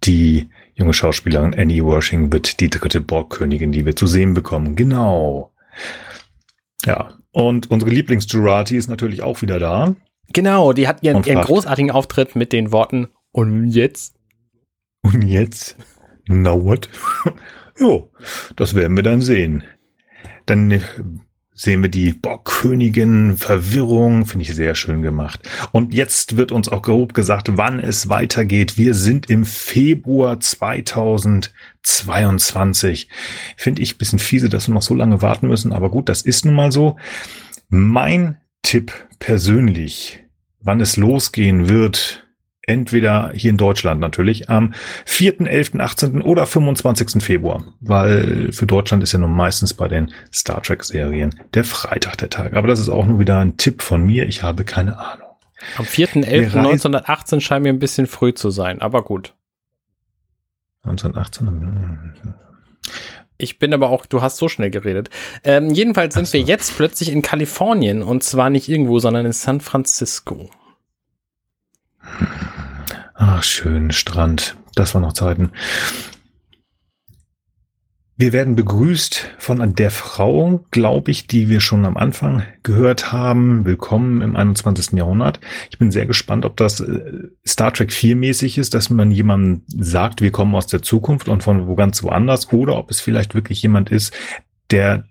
Die 0.03 0.49
junge 0.73 0.93
Schauspielerin 0.93 1.55
Annie 1.57 1.85
Worshing 1.85 2.33
wird 2.33 2.59
die 2.59 2.69
dritte 2.69 2.99
Borgkönigin, 2.99 3.71
die 3.71 3.85
wir 3.85 3.95
zu 3.95 4.07
sehen 4.07 4.33
bekommen. 4.33 4.75
Genau. 4.75 5.53
Ja, 6.85 7.13
und 7.35 7.69
unsere 7.69 7.91
Lieblings-Jurati 7.91 8.77
ist 8.77 8.87
natürlich 8.87 9.21
auch 9.21 9.41
wieder 9.41 9.59
da. 9.59 9.93
Genau, 10.31 10.71
die 10.71 10.87
hat 10.87 11.03
ihren, 11.03 11.21
ihren 11.25 11.43
großartigen 11.43 11.91
Auftritt 11.91 12.33
mit 12.33 12.53
den 12.53 12.71
Worten 12.71 13.09
und 13.33 13.67
jetzt? 13.67 14.15
Und 15.01 15.21
jetzt? 15.21 15.75
Now 16.29 16.63
what? 16.63 16.87
jo, 17.77 18.09
das 18.55 18.73
werden 18.73 18.95
wir 18.95 19.03
dann 19.03 19.19
sehen. 19.19 19.65
Dann 20.45 20.71
äh, 20.71 20.79
sehen 21.55 21.81
wir 21.81 21.89
die 21.89 22.11
Borgkönigin 22.11 23.37
Verwirrung, 23.37 24.25
finde 24.25 24.43
ich 24.43 24.53
sehr 24.53 24.75
schön 24.75 25.01
gemacht. 25.01 25.39
Und 25.71 25.93
jetzt 25.93 26.35
wird 26.35 26.51
uns 26.51 26.67
auch 26.67 26.81
grob 26.81 27.13
gesagt, 27.13 27.57
wann 27.57 27.79
es 27.79 28.09
weitergeht. 28.09 28.77
Wir 28.77 28.93
sind 28.93 29.29
im 29.29 29.45
Februar 29.45 30.41
2022. 30.41 33.07
Finde 33.55 33.81
ich 33.81 33.97
bisschen 33.97 34.19
fiese, 34.19 34.49
dass 34.49 34.67
wir 34.67 34.73
noch 34.73 34.81
so 34.81 34.93
lange 34.93 35.21
warten 35.21 35.47
müssen, 35.47 35.71
aber 35.71 35.89
gut, 35.89 36.09
das 36.09 36.21
ist 36.21 36.43
nun 36.43 36.55
mal 36.55 36.73
so. 36.73 36.97
Mein 37.69 38.35
Tipp 38.61 38.91
persönlich, 39.19 40.19
wann 40.59 40.81
es 40.81 40.97
losgehen 40.97 41.69
wird, 41.69 42.24
entweder 42.67 43.31
hier 43.33 43.51
in 43.51 43.57
Deutschland 43.57 43.99
natürlich 44.01 44.49
am 44.49 44.73
4., 45.05 45.41
11., 45.41 45.75
18. 45.79 46.21
oder 46.21 46.45
25. 46.45 47.23
Februar, 47.23 47.63
weil 47.81 48.51
für 48.51 48.65
Deutschland 48.65 49.03
ist 49.03 49.13
ja 49.13 49.19
nun 49.19 49.33
meistens 49.33 49.73
bei 49.73 49.87
den 49.87 50.11
Star 50.33 50.61
Trek 50.61 50.83
Serien 50.83 51.39
der 51.53 51.63
Freitag 51.63 52.17
der 52.17 52.29
Tag. 52.29 52.53
Aber 52.53 52.67
das 52.67 52.79
ist 52.79 52.89
auch 52.89 53.05
nur 53.05 53.19
wieder 53.19 53.39
ein 53.39 53.57
Tipp 53.57 53.81
von 53.81 54.05
mir. 54.05 54.27
Ich 54.27 54.43
habe 54.43 54.63
keine 54.63 54.97
Ahnung. 54.97 55.27
Am 55.77 55.85
4.11.1918 55.85 57.41
scheint 57.41 57.63
mir 57.63 57.69
ein 57.69 57.79
bisschen 57.79 58.07
früh 58.07 58.33
zu 58.33 58.49
sein, 58.49 58.81
aber 58.81 59.03
gut. 59.03 59.33
1918. 60.83 62.13
Ich 63.37 63.59
bin 63.59 63.73
aber 63.73 63.89
auch, 63.89 64.05
du 64.05 64.21
hast 64.21 64.37
so 64.37 64.47
schnell 64.47 64.69
geredet. 64.69 65.09
Ähm, 65.43 65.71
jedenfalls 65.71 66.13
sind 66.13 66.27
so. 66.27 66.33
wir 66.33 66.41
jetzt 66.41 66.75
plötzlich 66.75 67.11
in 67.11 67.21
Kalifornien 67.21 68.01
und 68.01 68.23
zwar 68.23 68.49
nicht 68.49 68.69
irgendwo, 68.69 68.99
sondern 68.99 69.25
in 69.25 69.33
San 69.33 69.59
Francisco. 69.59 70.49
Ach, 73.17 73.43
schön, 73.43 73.91
Strand. 73.91 74.57
Das 74.75 74.93
waren 74.93 75.03
noch 75.03 75.13
Zeiten. 75.13 75.51
Wir 78.17 78.33
werden 78.33 78.57
begrüßt 78.57 79.35
von 79.37 79.75
der 79.75 79.89
Frau, 79.89 80.65
glaube 80.71 81.11
ich, 81.11 81.25
die 81.25 81.47
wir 81.47 81.61
schon 81.61 81.85
am 81.85 81.95
Anfang 81.95 82.43
gehört 82.63 83.13
haben. 83.13 83.63
Willkommen 83.65 84.21
im 84.21 84.35
21. 84.35 84.97
Jahrhundert. 84.97 85.39
Ich 85.71 85.77
bin 85.77 85.91
sehr 85.91 86.05
gespannt, 86.05 86.43
ob 86.43 86.57
das 86.57 86.81
äh, 86.81 87.29
Star 87.47 87.73
Trek 87.73 87.93
4 87.93 88.17
mäßig 88.17 88.57
ist, 88.57 88.73
dass 88.73 88.89
man 88.89 89.11
jemandem 89.11 89.63
sagt, 89.67 90.19
wir 90.19 90.31
kommen 90.31 90.53
aus 90.53 90.67
der 90.67 90.81
Zukunft 90.81 91.29
und 91.29 91.41
von 91.41 91.67
wo 91.67 91.75
ganz 91.75 92.03
woanders, 92.03 92.51
oder 92.51 92.75
ob 92.75 92.91
es 92.91 92.99
vielleicht 92.99 93.33
wirklich 93.33 93.61
jemand 93.61 93.91
ist, 93.91 94.13
der 94.71 95.05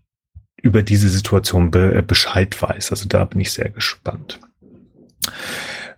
über 0.63 0.83
diese 0.83 1.09
Situation 1.09 1.73
äh, 1.73 2.03
Bescheid 2.07 2.61
weiß. 2.61 2.91
Also 2.91 3.09
da 3.09 3.25
bin 3.25 3.41
ich 3.41 3.53
sehr 3.53 3.71
gespannt. 3.71 4.41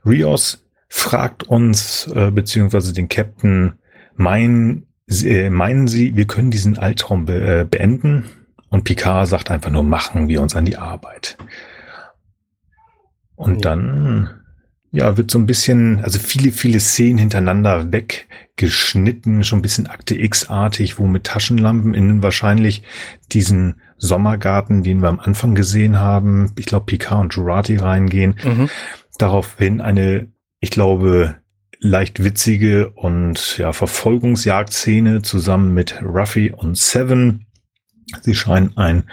Rios 0.05 0.66
fragt 1.07 1.45
uns, 1.45 2.09
äh, 2.09 2.33
beziehungsweise 2.33 2.93
den 2.93 3.09
Captain, 3.09 3.75
mein, 4.17 4.87
äh, 5.09 5.51
meinen 5.51 5.87
Sie, 5.87 6.17
wir 6.17 6.27
können 6.27 6.51
diesen 6.51 6.79
Albtraum 6.79 7.27
be 7.27 7.61
äh, 7.61 7.65
beenden? 7.65 8.25
Und 8.71 8.83
Picard 8.83 9.29
sagt 9.29 9.53
einfach 9.53 9.71
nur, 9.71 9.85
machen 9.85 10.27
wir 10.27 10.43
uns 10.43 10.57
an 10.57 10.65
die 10.65 10.77
Arbeit. 10.77 11.39
Und 13.37 13.65
dann, 13.65 14.31
ja, 14.91 15.17
wird 15.17 15.31
so 15.31 15.39
ein 15.39 15.47
bisschen, 15.47 16.03
also 16.03 16.19
viele, 16.19 16.51
viele 16.51 16.81
Szenen 16.81 17.19
hintereinander 17.19 17.93
weggeschnitten, 17.93 19.45
schon 19.45 19.61
ein 19.61 19.63
bisschen 19.63 19.87
Akte 19.87 20.21
X-artig, 20.21 20.99
wo 20.99 21.07
mit 21.07 21.25
Taschenlampen 21.25 21.95
in 21.95 22.23
wahrscheinlich 22.23 22.83
diesen 23.31 23.77
Sommergarten, 23.97 24.83
den 24.83 25.03
wir 25.03 25.09
am 25.09 25.21
Anfang 25.21 25.55
gesehen 25.55 26.01
haben, 26.01 26.53
ich 26.59 26.67
glaube 26.67 26.87
Picard 26.87 27.21
und 27.21 27.35
Jurati 27.35 27.77
reingehen, 27.77 28.35
mhm. 28.43 28.69
daraufhin 29.19 29.81
eine 29.81 30.29
ich 30.61 30.71
glaube, 30.71 31.37
leicht 31.79 32.23
witzige 32.23 32.91
und 32.91 33.59
ja, 33.59 33.73
Verfolgungsjagdszene 33.73 35.23
zusammen 35.23 35.75
mit 35.75 36.01
Ruffy 36.03 36.51
und 36.51 36.77
Seven. 36.77 37.47
Sie 38.23 38.35
scheinen 38.35 38.77
ein 38.77 39.05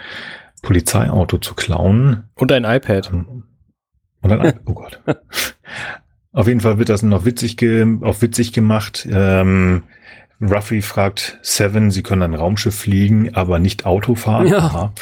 Polizeiauto 0.62 1.38
zu 1.38 1.54
klauen. 1.54 2.24
Und 2.34 2.52
ein 2.52 2.64
iPad. 2.64 3.10
Ähm, 3.12 3.44
und 4.22 4.32
ein 4.32 4.40
iPad. 4.40 4.60
Oh 4.66 4.74
Gott. 4.74 5.00
Auf 6.32 6.48
jeden 6.48 6.60
Fall 6.60 6.78
wird 6.78 6.88
das 6.88 7.02
noch 7.02 7.24
witzig, 7.24 7.56
ge 7.56 7.98
auch 8.02 8.20
witzig 8.22 8.52
gemacht. 8.52 9.06
Ähm, 9.10 9.84
Ruffy 10.40 10.82
fragt 10.82 11.38
Seven, 11.42 11.90
sie 11.90 12.02
können 12.02 12.22
ein 12.22 12.34
Raumschiff 12.34 12.74
fliegen, 12.74 13.34
aber 13.34 13.58
nicht 13.58 13.86
Auto 13.86 14.14
fahren. 14.14 14.46
Ja. 14.48 14.92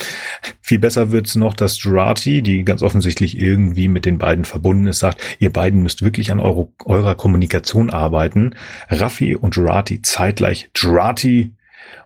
Viel 0.60 0.78
besser 0.78 1.10
wird's 1.10 1.34
noch, 1.34 1.54
dass 1.54 1.82
Jurati, 1.82 2.42
die 2.42 2.64
ganz 2.64 2.82
offensichtlich 2.82 3.38
irgendwie 3.38 3.88
mit 3.88 4.04
den 4.04 4.18
beiden 4.18 4.44
verbunden 4.44 4.86
ist, 4.86 5.00
sagt, 5.00 5.20
ihr 5.38 5.52
beiden 5.52 5.82
müsst 5.82 6.02
wirklich 6.02 6.30
an 6.30 6.40
eure, 6.40 6.68
eurer 6.84 7.14
Kommunikation 7.14 7.90
arbeiten. 7.90 8.54
Ruffy 8.90 9.34
und 9.34 9.56
Jurati 9.56 10.02
zeitgleich 10.02 10.70
Jurati 10.76 11.52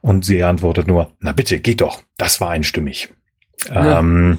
und 0.00 0.24
sie 0.24 0.42
antwortet 0.42 0.86
nur, 0.86 1.12
na 1.20 1.32
bitte, 1.32 1.60
geht 1.60 1.80
doch. 1.80 2.02
Das 2.16 2.40
war 2.40 2.50
einstimmig. 2.50 3.12
Ja. 3.68 3.98
Ähm, 3.98 4.38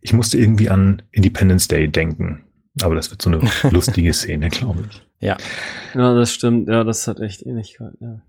ich 0.00 0.12
musste 0.12 0.38
irgendwie 0.38 0.68
an 0.68 1.02
Independence 1.12 1.68
Day 1.68 1.88
denken. 1.88 2.43
Aber 2.82 2.94
das 2.94 3.10
wird 3.10 3.22
so 3.22 3.30
eine 3.30 3.40
lustige 3.70 4.12
Szene, 4.12 4.48
glaube 4.48 4.84
ich. 4.90 5.02
Ja. 5.20 5.36
Ja, 5.94 6.14
das 6.14 6.32
stimmt. 6.32 6.68
Ja, 6.68 6.84
das 6.84 7.06
hat 7.06 7.20
echt 7.20 7.42
Ähnlichkeit, 7.46 7.92
ja. 8.00 8.20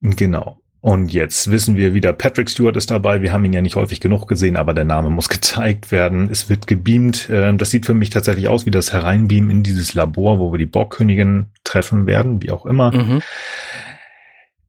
Genau. 0.00 0.60
Und 0.80 1.14
jetzt 1.14 1.50
wissen 1.50 1.76
wir 1.76 1.94
wieder, 1.94 2.12
Patrick 2.12 2.50
Stewart 2.50 2.76
ist 2.76 2.90
dabei. 2.90 3.22
Wir 3.22 3.32
haben 3.32 3.42
ihn 3.46 3.54
ja 3.54 3.62
nicht 3.62 3.74
häufig 3.74 4.00
genug 4.00 4.28
gesehen, 4.28 4.56
aber 4.56 4.74
der 4.74 4.84
Name 4.84 5.08
muss 5.08 5.28
gezeigt 5.30 5.90
werden. 5.90 6.28
Es 6.30 6.50
wird 6.50 6.66
gebeamt. 6.66 7.28
Ähm, 7.30 7.56
das 7.56 7.70
sieht 7.70 7.86
für 7.86 7.94
mich 7.94 8.10
tatsächlich 8.10 8.48
aus 8.48 8.66
wie 8.66 8.70
das 8.70 8.92
Hereinbeamen 8.92 9.50
in 9.50 9.62
dieses 9.62 9.94
Labor, 9.94 10.38
wo 10.38 10.52
wir 10.52 10.58
die 10.58 10.66
Borgkönigin 10.66 11.46
treffen 11.64 12.06
werden, 12.06 12.42
wie 12.42 12.50
auch 12.50 12.66
immer. 12.66 12.92
Mhm. 12.92 13.22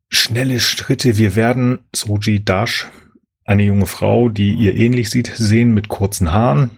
Schnelle 0.08 0.62
Schritte. 0.62 1.18
Wir 1.18 1.36
werden 1.36 1.80
Soji 1.94 2.46
Dash, 2.46 2.88
eine 3.44 3.64
junge 3.64 3.86
Frau, 3.86 4.30
die 4.30 4.54
ihr 4.54 4.76
ähnlich 4.76 5.10
sieht, 5.10 5.28
sehen 5.36 5.74
mit 5.74 5.90
kurzen 5.90 6.32
Haaren. 6.32 6.72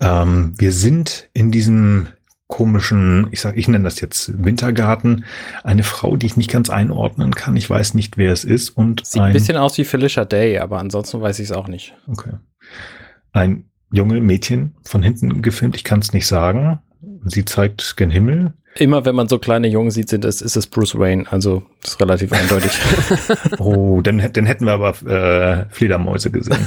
Ähm, 0.00 0.54
wir 0.58 0.72
sind 0.72 1.28
in 1.32 1.50
diesem 1.50 2.08
komischen, 2.48 3.28
ich 3.32 3.40
sag, 3.40 3.56
ich 3.56 3.66
nenne 3.66 3.84
das 3.84 4.00
jetzt 4.00 4.44
Wintergarten, 4.44 5.24
eine 5.64 5.82
Frau, 5.82 6.16
die 6.16 6.26
ich 6.26 6.36
nicht 6.36 6.50
ganz 6.50 6.70
einordnen 6.70 7.34
kann. 7.34 7.56
Ich 7.56 7.68
weiß 7.68 7.94
nicht, 7.94 8.16
wer 8.18 8.32
es 8.32 8.44
ist. 8.44 8.70
Und 8.70 9.04
Sieht 9.04 9.20
ein, 9.20 9.28
ein 9.28 9.32
bisschen 9.32 9.56
aus 9.56 9.76
wie 9.78 9.84
Felicia 9.84 10.24
Day, 10.24 10.58
aber 10.58 10.78
ansonsten 10.78 11.20
weiß 11.20 11.38
ich 11.40 11.50
es 11.50 11.52
auch 11.52 11.66
nicht. 11.66 11.94
Okay. 12.06 12.34
Ein 13.32 13.64
junge 13.90 14.20
Mädchen 14.20 14.76
von 14.84 15.02
hinten 15.02 15.42
gefilmt, 15.42 15.76
ich 15.76 15.84
kann 15.84 16.00
es 16.00 16.12
nicht 16.12 16.26
sagen. 16.26 16.78
Sie 17.24 17.44
zeigt 17.44 17.96
gen 17.96 18.10
Himmel. 18.10 18.54
Immer 18.76 19.04
wenn 19.04 19.14
man 19.14 19.26
so 19.26 19.38
kleine 19.38 19.68
Jungen 19.68 19.90
sieht, 19.90 20.10
sind 20.10 20.24
es, 20.24 20.42
ist 20.42 20.56
es 20.56 20.66
Bruce 20.66 20.98
Wayne. 20.98 21.24
Also 21.30 21.62
das 21.82 21.92
ist 21.92 22.00
relativ 22.00 22.32
eindeutig. 22.32 22.70
oh, 23.58 24.00
dann, 24.02 24.22
dann 24.32 24.46
hätten 24.46 24.66
wir 24.66 24.72
aber 24.74 24.90
äh, 25.06 25.66
Fledermäuse 25.70 26.30
gesehen. 26.30 26.58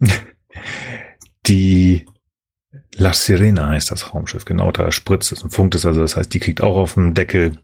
die 1.46 2.06
La 2.96 3.12
Sirena 3.12 3.68
heißt 3.68 3.90
das 3.90 4.14
Raumschiff, 4.14 4.44
genau, 4.44 4.70
da 4.72 4.90
spritzt 4.92 5.32
es 5.32 5.42
und 5.42 5.50
funkt 5.50 5.74
es, 5.74 5.86
also 5.86 6.00
das 6.00 6.16
heißt, 6.16 6.32
die 6.32 6.40
kriegt 6.40 6.60
auch 6.60 6.76
auf 6.76 6.94
dem 6.94 7.14
Deckel. 7.14 7.58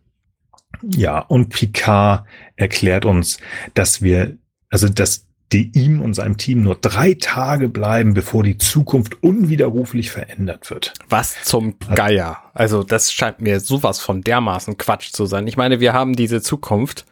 Ja, 0.82 1.20
und 1.20 1.50
Picard 1.50 2.24
erklärt 2.56 3.04
uns, 3.04 3.38
dass 3.74 4.02
wir, 4.02 4.36
also 4.70 4.88
dass 4.88 5.26
die 5.52 5.70
ihm 5.74 6.00
und 6.00 6.14
seinem 6.14 6.36
Team 6.36 6.62
nur 6.62 6.76
drei 6.76 7.14
Tage 7.14 7.68
bleiben, 7.68 8.14
bevor 8.14 8.44
die 8.44 8.58
Zukunft 8.58 9.22
unwiderruflich 9.22 10.10
verändert 10.10 10.70
wird. 10.70 10.94
Was 11.08 11.42
zum 11.42 11.78
Geier. 11.78 12.38
Also 12.54 12.84
das 12.84 13.12
scheint 13.12 13.40
mir 13.40 13.58
sowas 13.58 14.00
von 14.00 14.22
dermaßen 14.22 14.78
Quatsch 14.78 15.12
zu 15.12 15.26
sein. 15.26 15.46
Ich 15.48 15.56
meine, 15.56 15.80
wir 15.80 15.92
haben 15.92 16.14
diese 16.14 16.40
Zukunft 16.40 17.04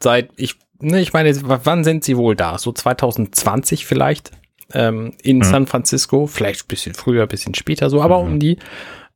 seit, 0.00 0.30
ich, 0.36 0.56
ne, 0.80 1.00
ich 1.00 1.12
meine, 1.12 1.34
wann 1.42 1.82
sind 1.82 2.04
sie 2.04 2.16
wohl 2.16 2.36
da? 2.36 2.58
So 2.58 2.70
2020 2.70 3.86
vielleicht? 3.86 4.30
Ähm, 4.72 5.12
in 5.22 5.38
mhm. 5.38 5.44
San 5.44 5.66
Francisco, 5.66 6.26
vielleicht 6.26 6.64
ein 6.64 6.68
bisschen 6.68 6.94
früher, 6.94 7.22
ein 7.22 7.28
bisschen 7.28 7.54
später 7.54 7.90
so, 7.90 8.02
aber 8.02 8.22
mhm. 8.22 8.32
um 8.32 8.38
die. 8.40 8.58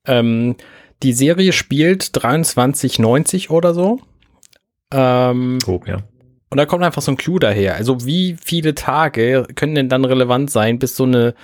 Ähm, 0.06 0.56
die 1.02 1.12
Serie 1.12 1.52
spielt 1.52 2.02
2390 2.02 3.50
oder 3.50 3.74
so. 3.74 4.00
Ähm, 4.92 5.58
oh, 5.66 5.80
ja. 5.86 5.98
Und 6.50 6.58
da 6.58 6.66
kommt 6.66 6.84
einfach 6.84 7.02
so 7.02 7.10
ein 7.10 7.16
Clou 7.16 7.38
daher. 7.38 7.74
Also 7.74 8.06
wie 8.06 8.36
viele 8.42 8.74
Tage 8.74 9.46
können 9.54 9.74
denn 9.74 9.88
dann 9.88 10.04
relevant 10.04 10.50
sein, 10.50 10.78
bis 10.78 10.96
so 10.96 11.04
eine, 11.04 11.34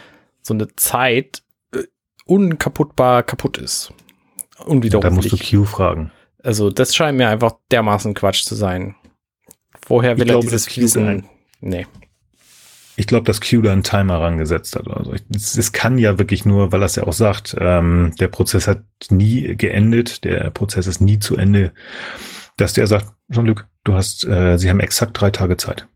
so 0.41 0.55
eine 0.55 0.69
Zeit 0.77 1.43
äh, 1.75 1.83
unkaputtbar 2.27 3.23
kaputt 3.23 3.59
ist? 3.59 3.93
Unwiderruflich. 4.65 5.03
Da 5.03 5.11
musst 5.11 5.33
du 5.33 5.57
Q 5.59 5.65
fragen. 5.65 6.13
Also 6.43 6.71
das 6.71 6.95
scheint 6.95 7.19
mir 7.19 7.29
einfach 7.29 7.55
dermaßen 7.71 8.15
Quatsch 8.15 8.45
zu 8.45 8.55
sein. 8.55 8.95
Vorher 9.85 10.17
will 10.17 10.25
ich 10.25 10.31
er 10.31 10.35
glaube, 10.35 10.47
dieses 10.47 10.77
Wissen. 10.77 11.27
Nee. 11.61 11.87
Ich 13.01 13.07
glaube, 13.07 13.25
dass 13.25 13.41
Q 13.41 13.63
da 13.63 13.73
einen 13.73 13.83
Timer 13.83 14.21
rangesetzt 14.21 14.77
hat. 14.77 14.87
Also 14.87 15.15
es 15.35 15.73
kann 15.73 15.97
ja 15.97 16.19
wirklich 16.19 16.45
nur, 16.45 16.71
weil 16.71 16.83
er 16.83 16.85
es 16.85 16.97
ja 16.97 17.05
auch 17.05 17.15
sagt, 17.15 17.57
ähm, 17.59 18.13
der 18.21 18.29
Prozess 18.29 18.69
hat 18.69 18.83
nie 19.09 19.57
geendet, 19.57 20.23
der 20.23 20.51
Prozess 20.51 20.87
ist 20.87 21.01
nie 21.01 21.19
zu 21.19 21.39
Ende, 21.39 21.73
dass 22.59 22.75
der 22.75 22.87
sagt, 22.87 23.07
Jean-Luc, 23.33 23.67
du 23.85 23.95
hast, 23.95 24.27
äh, 24.27 24.59
sie 24.59 24.69
haben 24.69 24.81
exakt 24.81 25.19
drei 25.19 25.31
Tage 25.31 25.57
Zeit. 25.57 25.89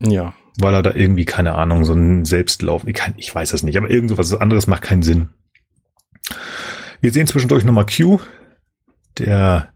Ja. 0.00 0.34
Weil 0.56 0.74
er 0.74 0.84
da 0.84 0.92
irgendwie, 0.94 1.24
keine 1.24 1.56
Ahnung, 1.56 1.84
so 1.84 1.94
ein 1.94 2.24
Selbstlauf, 2.24 2.86
ich, 2.86 2.94
kann, 2.94 3.14
ich 3.16 3.34
weiß 3.34 3.52
es 3.52 3.64
nicht, 3.64 3.76
aber 3.76 3.90
irgend 3.90 4.10
so 4.10 4.16
was 4.16 4.32
anderes 4.32 4.68
macht 4.68 4.82
keinen 4.82 5.02
Sinn. 5.02 5.30
Wir 7.00 7.10
sehen 7.10 7.26
zwischendurch 7.26 7.64
nochmal 7.64 7.86
Q, 7.86 8.20
der 9.18 9.72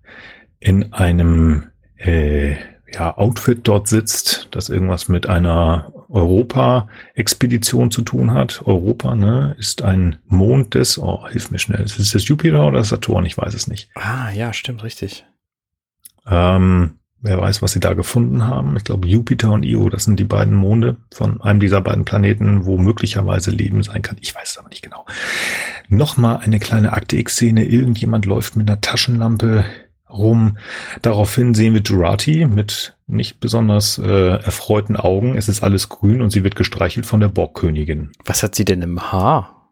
in 0.60 0.92
einem 0.92 1.64
äh, 1.96 2.54
ja, 2.94 3.16
Outfit 3.18 3.62
dort 3.64 3.88
sitzt, 3.88 4.46
das 4.52 4.68
irgendwas 4.68 5.08
mit 5.08 5.28
einer 5.28 5.92
Europa-Expedition 6.10 7.90
zu 7.90 8.02
tun 8.02 8.32
hat. 8.32 8.62
Europa, 8.64 9.14
ne, 9.14 9.54
ist 9.58 9.82
ein 9.82 10.18
Mond 10.26 10.74
des, 10.74 10.98
oh, 10.98 11.26
hilf 11.28 11.50
mir 11.50 11.58
schnell, 11.58 11.82
ist 11.82 12.14
das 12.14 12.28
Jupiter 12.28 12.66
oder 12.66 12.84
Saturn? 12.84 13.24
Ich 13.24 13.38
weiß 13.38 13.54
es 13.54 13.68
nicht. 13.68 13.88
Ah, 13.94 14.30
ja, 14.30 14.52
stimmt, 14.52 14.82
richtig. 14.82 15.24
Ähm, 16.26 16.98
wer 17.20 17.40
weiß, 17.40 17.62
was 17.62 17.72
sie 17.72 17.80
da 17.80 17.94
gefunden 17.94 18.46
haben. 18.46 18.76
Ich 18.76 18.84
glaube, 18.84 19.06
Jupiter 19.06 19.52
und 19.52 19.64
Io, 19.64 19.88
das 19.88 20.04
sind 20.04 20.18
die 20.18 20.24
beiden 20.24 20.54
Monde 20.54 20.96
von 21.12 21.40
einem 21.40 21.60
dieser 21.60 21.80
beiden 21.80 22.04
Planeten, 22.04 22.64
wo 22.64 22.78
möglicherweise 22.78 23.50
Leben 23.50 23.82
sein 23.82 24.02
kann. 24.02 24.16
Ich 24.20 24.34
weiß 24.34 24.52
es 24.52 24.58
aber 24.58 24.68
nicht 24.68 24.82
genau. 24.82 25.06
Nochmal 25.88 26.38
eine 26.38 26.58
kleine 26.58 26.92
Akte 26.92 27.16
X-Szene. 27.16 27.64
Irgendjemand 27.64 28.26
läuft 28.26 28.56
mit 28.56 28.68
einer 28.68 28.80
Taschenlampe 28.80 29.64
rum. 30.08 30.58
Daraufhin 31.02 31.54
sehen 31.54 31.74
wir 31.74 31.82
Jurati 31.82 32.46
mit 32.46 32.96
nicht 33.10 33.40
besonders 33.40 33.98
äh, 33.98 34.36
erfreuten 34.42 34.96
Augen. 34.96 35.36
Es 35.36 35.48
ist 35.48 35.62
alles 35.62 35.88
grün 35.88 36.22
und 36.22 36.30
sie 36.30 36.44
wird 36.44 36.56
gestreichelt 36.56 37.06
von 37.06 37.20
der 37.20 37.28
Borgkönigin. 37.28 38.10
Was 38.24 38.42
hat 38.42 38.54
sie 38.54 38.64
denn 38.64 38.82
im 38.82 39.12
Haar? 39.12 39.68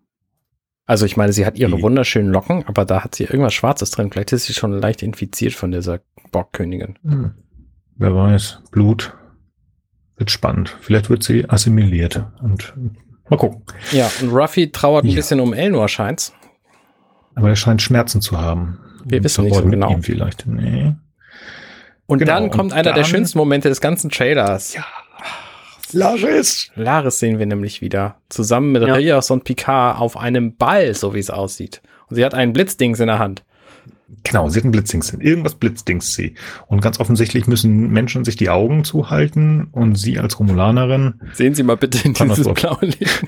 Also 0.87 1.05
ich 1.05 1.17
meine, 1.17 1.33
sie 1.33 1.45
hat 1.45 1.59
ihre 1.59 1.77
die. 1.77 1.83
wunderschönen 1.83 2.31
Locken, 2.31 2.65
aber 2.67 2.85
da 2.85 3.05
hat 3.05 3.15
sie 3.15 3.25
irgendwas 3.25 3.53
Schwarzes 3.55 3.91
drin. 3.91 4.11
Vielleicht 4.11 4.33
ist 4.33 4.47
sie 4.47 4.55
schon 4.55 4.73
leicht 4.73 5.03
infiziert 5.03 5.53
von 5.53 5.71
dieser 5.71 6.01
Borgkönigin. 6.33 6.99
Hm. 7.03 7.35
Wer 7.97 8.15
weiß, 8.15 8.63
Blut 8.71 9.15
wird 10.17 10.31
spannend. 10.31 10.77
Vielleicht 10.81 11.11
wird 11.11 11.23
sie 11.23 11.49
assimiliert 11.49 12.25
und 12.43 12.75
mal 13.29 13.37
gucken. 13.37 13.63
Ja, 13.93 14.11
und 14.23 14.31
Ruffy 14.31 14.73
trauert 14.73 15.05
ein 15.05 15.11
ja. 15.11 15.17
bisschen 15.17 15.41
um 15.41 15.53
Elnor, 15.53 15.89
scheint's. 15.89 16.33
Aber 17.35 17.51
er 17.51 17.57
scheint 17.57 17.83
Schmerzen 17.83 18.21
zu 18.21 18.39
haben. 18.39 18.79
Wir 19.05 19.23
wissen 19.23 19.45
nicht 19.45 19.55
so 19.55 19.65
genau. 19.65 19.91
Ihm 19.91 20.03
vielleicht. 20.03 20.47
Nee. 20.47 20.95
Und 22.09 22.21
genau. 22.21 22.33
dann 22.33 22.51
kommt 22.51 22.73
und 22.73 22.73
einer 22.73 22.85
dann, 22.85 22.95
der 22.95 23.05
schönsten 23.05 23.39
Momente 23.39 23.69
des 23.69 23.81
ganzen 23.81 24.11
Trailers. 24.11 24.75
Ja. 24.75 24.85
Laris. 25.93 26.71
Laris 26.75 27.19
sehen 27.19 27.39
wir 27.39 27.47
nämlich 27.47 27.81
wieder. 27.81 28.17
Zusammen 28.31 28.73
mit 28.73 28.83
ja. 28.83 28.95
Rios 28.95 29.31
und 29.31 29.45
Picard 29.45 30.01
auf 30.01 30.17
einem 30.17 30.57
Ball, 30.57 30.95
so 30.95 31.15
wie 31.15 31.19
es 31.19 31.31
aussieht. 31.31 31.83
Und 32.09 32.17
sie 32.17 32.25
hat 32.25 32.35
einen 32.35 32.53
Blitzdings 32.55 32.99
in 33.01 33.07
der 33.09 33.19
Hand. 33.19 33.45
Genau, 34.25 34.49
sie 34.49 34.59
hat 34.59 34.65
ein 34.65 34.71
Blitzdings. 34.71 35.13
Irgendwas 35.13 35.55
Blitzdings 35.55 36.15
sie. 36.15 36.35
Und 36.67 36.81
ganz 36.81 36.99
offensichtlich 36.99 37.47
müssen 37.47 37.91
Menschen 37.91 38.25
sich 38.25 38.37
die 38.37 38.49
Augen 38.49 38.85
zuhalten 38.85 39.69
und 39.71 39.97
sie 39.97 40.19
als 40.19 40.39
Romulanerin. 40.39 41.21
Sehen 41.35 41.55
Sie 41.55 41.63
mal 41.63 41.77
bitte 41.77 41.99
in 42.07 42.15
dieses 42.15 42.49
blaue 42.55 42.79
Licht. 42.81 43.25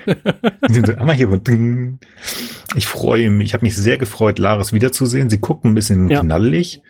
ich 2.76 2.86
freue 2.86 3.28
mich. 3.28 3.48
Ich 3.48 3.54
habe 3.54 3.66
mich 3.66 3.76
sehr 3.76 3.98
gefreut, 3.98 4.38
Laris 4.38 4.72
wiederzusehen. 4.72 5.28
Sie 5.28 5.38
guckt 5.38 5.66
ein 5.66 5.74
bisschen 5.74 6.08
ja. 6.08 6.20
knallig. 6.20 6.82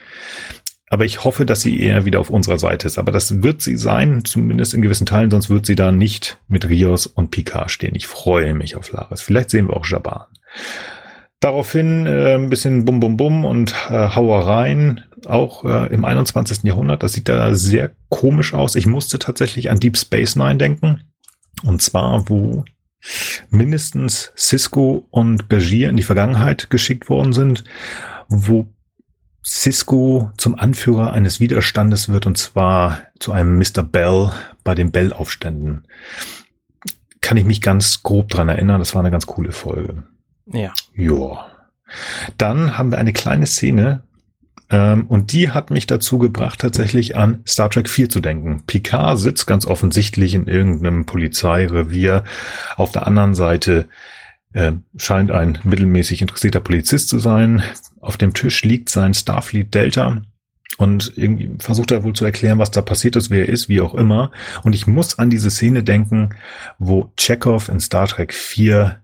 Aber 0.92 1.04
ich 1.04 1.22
hoffe, 1.22 1.46
dass 1.46 1.62
sie 1.62 1.80
eher 1.80 2.04
wieder 2.04 2.18
auf 2.18 2.30
unserer 2.30 2.58
Seite 2.58 2.88
ist. 2.88 2.98
Aber 2.98 3.12
das 3.12 3.44
wird 3.44 3.62
sie 3.62 3.76
sein, 3.76 4.24
zumindest 4.24 4.74
in 4.74 4.82
gewissen 4.82 5.06
Teilen, 5.06 5.30
sonst 5.30 5.48
wird 5.48 5.64
sie 5.64 5.76
da 5.76 5.92
nicht 5.92 6.38
mit 6.48 6.68
Rios 6.68 7.06
und 7.06 7.30
Picard 7.30 7.70
stehen. 7.70 7.94
Ich 7.94 8.08
freue 8.08 8.54
mich 8.54 8.74
auf 8.74 8.90
Laris. 8.90 9.22
Vielleicht 9.22 9.50
sehen 9.50 9.68
wir 9.68 9.76
auch 9.76 9.86
Jaban. 9.86 10.24
Daraufhin 11.38 12.06
äh, 12.06 12.34
ein 12.34 12.50
bisschen 12.50 12.84
Bum 12.84 12.98
Bum 12.98 13.16
Bum 13.16 13.44
und 13.44 13.72
äh, 13.88 14.10
Hauereien, 14.10 15.02
auch 15.26 15.64
äh, 15.64 15.94
im 15.94 16.04
21. 16.04 16.64
Jahrhundert. 16.64 17.04
Das 17.04 17.12
sieht 17.12 17.28
da 17.28 17.54
sehr 17.54 17.92
komisch 18.08 18.52
aus. 18.52 18.74
Ich 18.74 18.86
musste 18.86 19.20
tatsächlich 19.20 19.70
an 19.70 19.78
Deep 19.78 19.96
Space 19.96 20.34
Nine 20.34 20.56
denken. 20.56 21.04
Und 21.62 21.82
zwar, 21.82 22.28
wo 22.28 22.64
mindestens 23.48 24.32
Cisco 24.36 25.06
und 25.10 25.48
Bergier 25.48 25.88
in 25.88 25.96
die 25.96 26.02
Vergangenheit 26.02 26.68
geschickt 26.68 27.08
worden 27.08 27.32
sind, 27.32 27.62
wo 28.28 28.66
Cisco 29.44 30.30
zum 30.36 30.58
Anführer 30.58 31.12
eines 31.12 31.40
Widerstandes 31.40 32.08
wird, 32.08 32.26
und 32.26 32.36
zwar 32.36 32.98
zu 33.18 33.32
einem 33.32 33.58
Mr. 33.58 33.82
Bell 33.82 34.30
bei 34.64 34.74
den 34.74 34.90
Bell-Aufständen. 34.90 35.84
Kann 37.20 37.36
ich 37.36 37.44
mich 37.44 37.60
ganz 37.60 38.02
grob 38.02 38.28
dran 38.28 38.48
erinnern. 38.48 38.80
Das 38.80 38.94
war 38.94 39.00
eine 39.00 39.10
ganz 39.10 39.26
coole 39.26 39.52
Folge. 39.52 40.02
Ja. 40.46 40.72
Ja. 40.94 41.46
Dann 42.38 42.78
haben 42.78 42.90
wir 42.90 42.98
eine 42.98 43.12
kleine 43.12 43.46
Szene, 43.46 44.04
ähm, 44.70 45.06
und 45.08 45.32
die 45.32 45.50
hat 45.50 45.70
mich 45.70 45.86
dazu 45.86 46.18
gebracht, 46.18 46.60
tatsächlich 46.60 47.16
an 47.16 47.42
Star 47.46 47.68
Trek 47.70 47.88
4 47.88 48.08
zu 48.08 48.20
denken. 48.20 48.62
Picard 48.66 49.18
sitzt 49.18 49.46
ganz 49.46 49.66
offensichtlich 49.66 50.34
in 50.34 50.46
irgendeinem 50.46 51.06
Polizeirevier. 51.06 52.24
Auf 52.76 52.92
der 52.92 53.06
anderen 53.06 53.34
Seite 53.34 53.88
äh, 54.52 54.72
scheint 54.96 55.30
ein 55.30 55.58
mittelmäßig 55.64 56.22
interessierter 56.22 56.60
Polizist 56.60 57.08
zu 57.08 57.18
sein. 57.18 57.62
Auf 58.00 58.16
dem 58.16 58.34
Tisch 58.34 58.62
liegt 58.64 58.88
sein 58.88 59.14
Starfleet 59.14 59.74
Delta 59.74 60.22
und 60.80 61.12
irgendwie 61.16 61.50
versucht 61.58 61.90
er 61.90 62.04
wohl 62.04 62.14
zu 62.14 62.24
erklären, 62.24 62.58
was 62.58 62.70
da 62.70 62.80
passiert 62.80 63.14
ist, 63.16 63.30
wer 63.30 63.40
er 63.40 63.52
ist, 63.52 63.68
wie 63.68 63.80
auch 63.80 63.94
immer. 63.94 64.30
Und 64.62 64.74
ich 64.74 64.86
muss 64.86 65.18
an 65.18 65.28
diese 65.28 65.50
Szene 65.50 65.82
denken, 65.82 66.30
wo 66.78 67.12
Chekhov 67.16 67.68
in 67.68 67.80
Star 67.80 68.06
Trek 68.06 68.32
4 68.32 69.00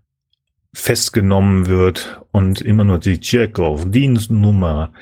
festgenommen 0.72 1.66
wird 1.66 2.22
und 2.32 2.60
immer 2.60 2.84
nur 2.84 2.98
die 2.98 3.20
Chekhov, 3.20 3.90
Dienstnummer. 3.90 4.92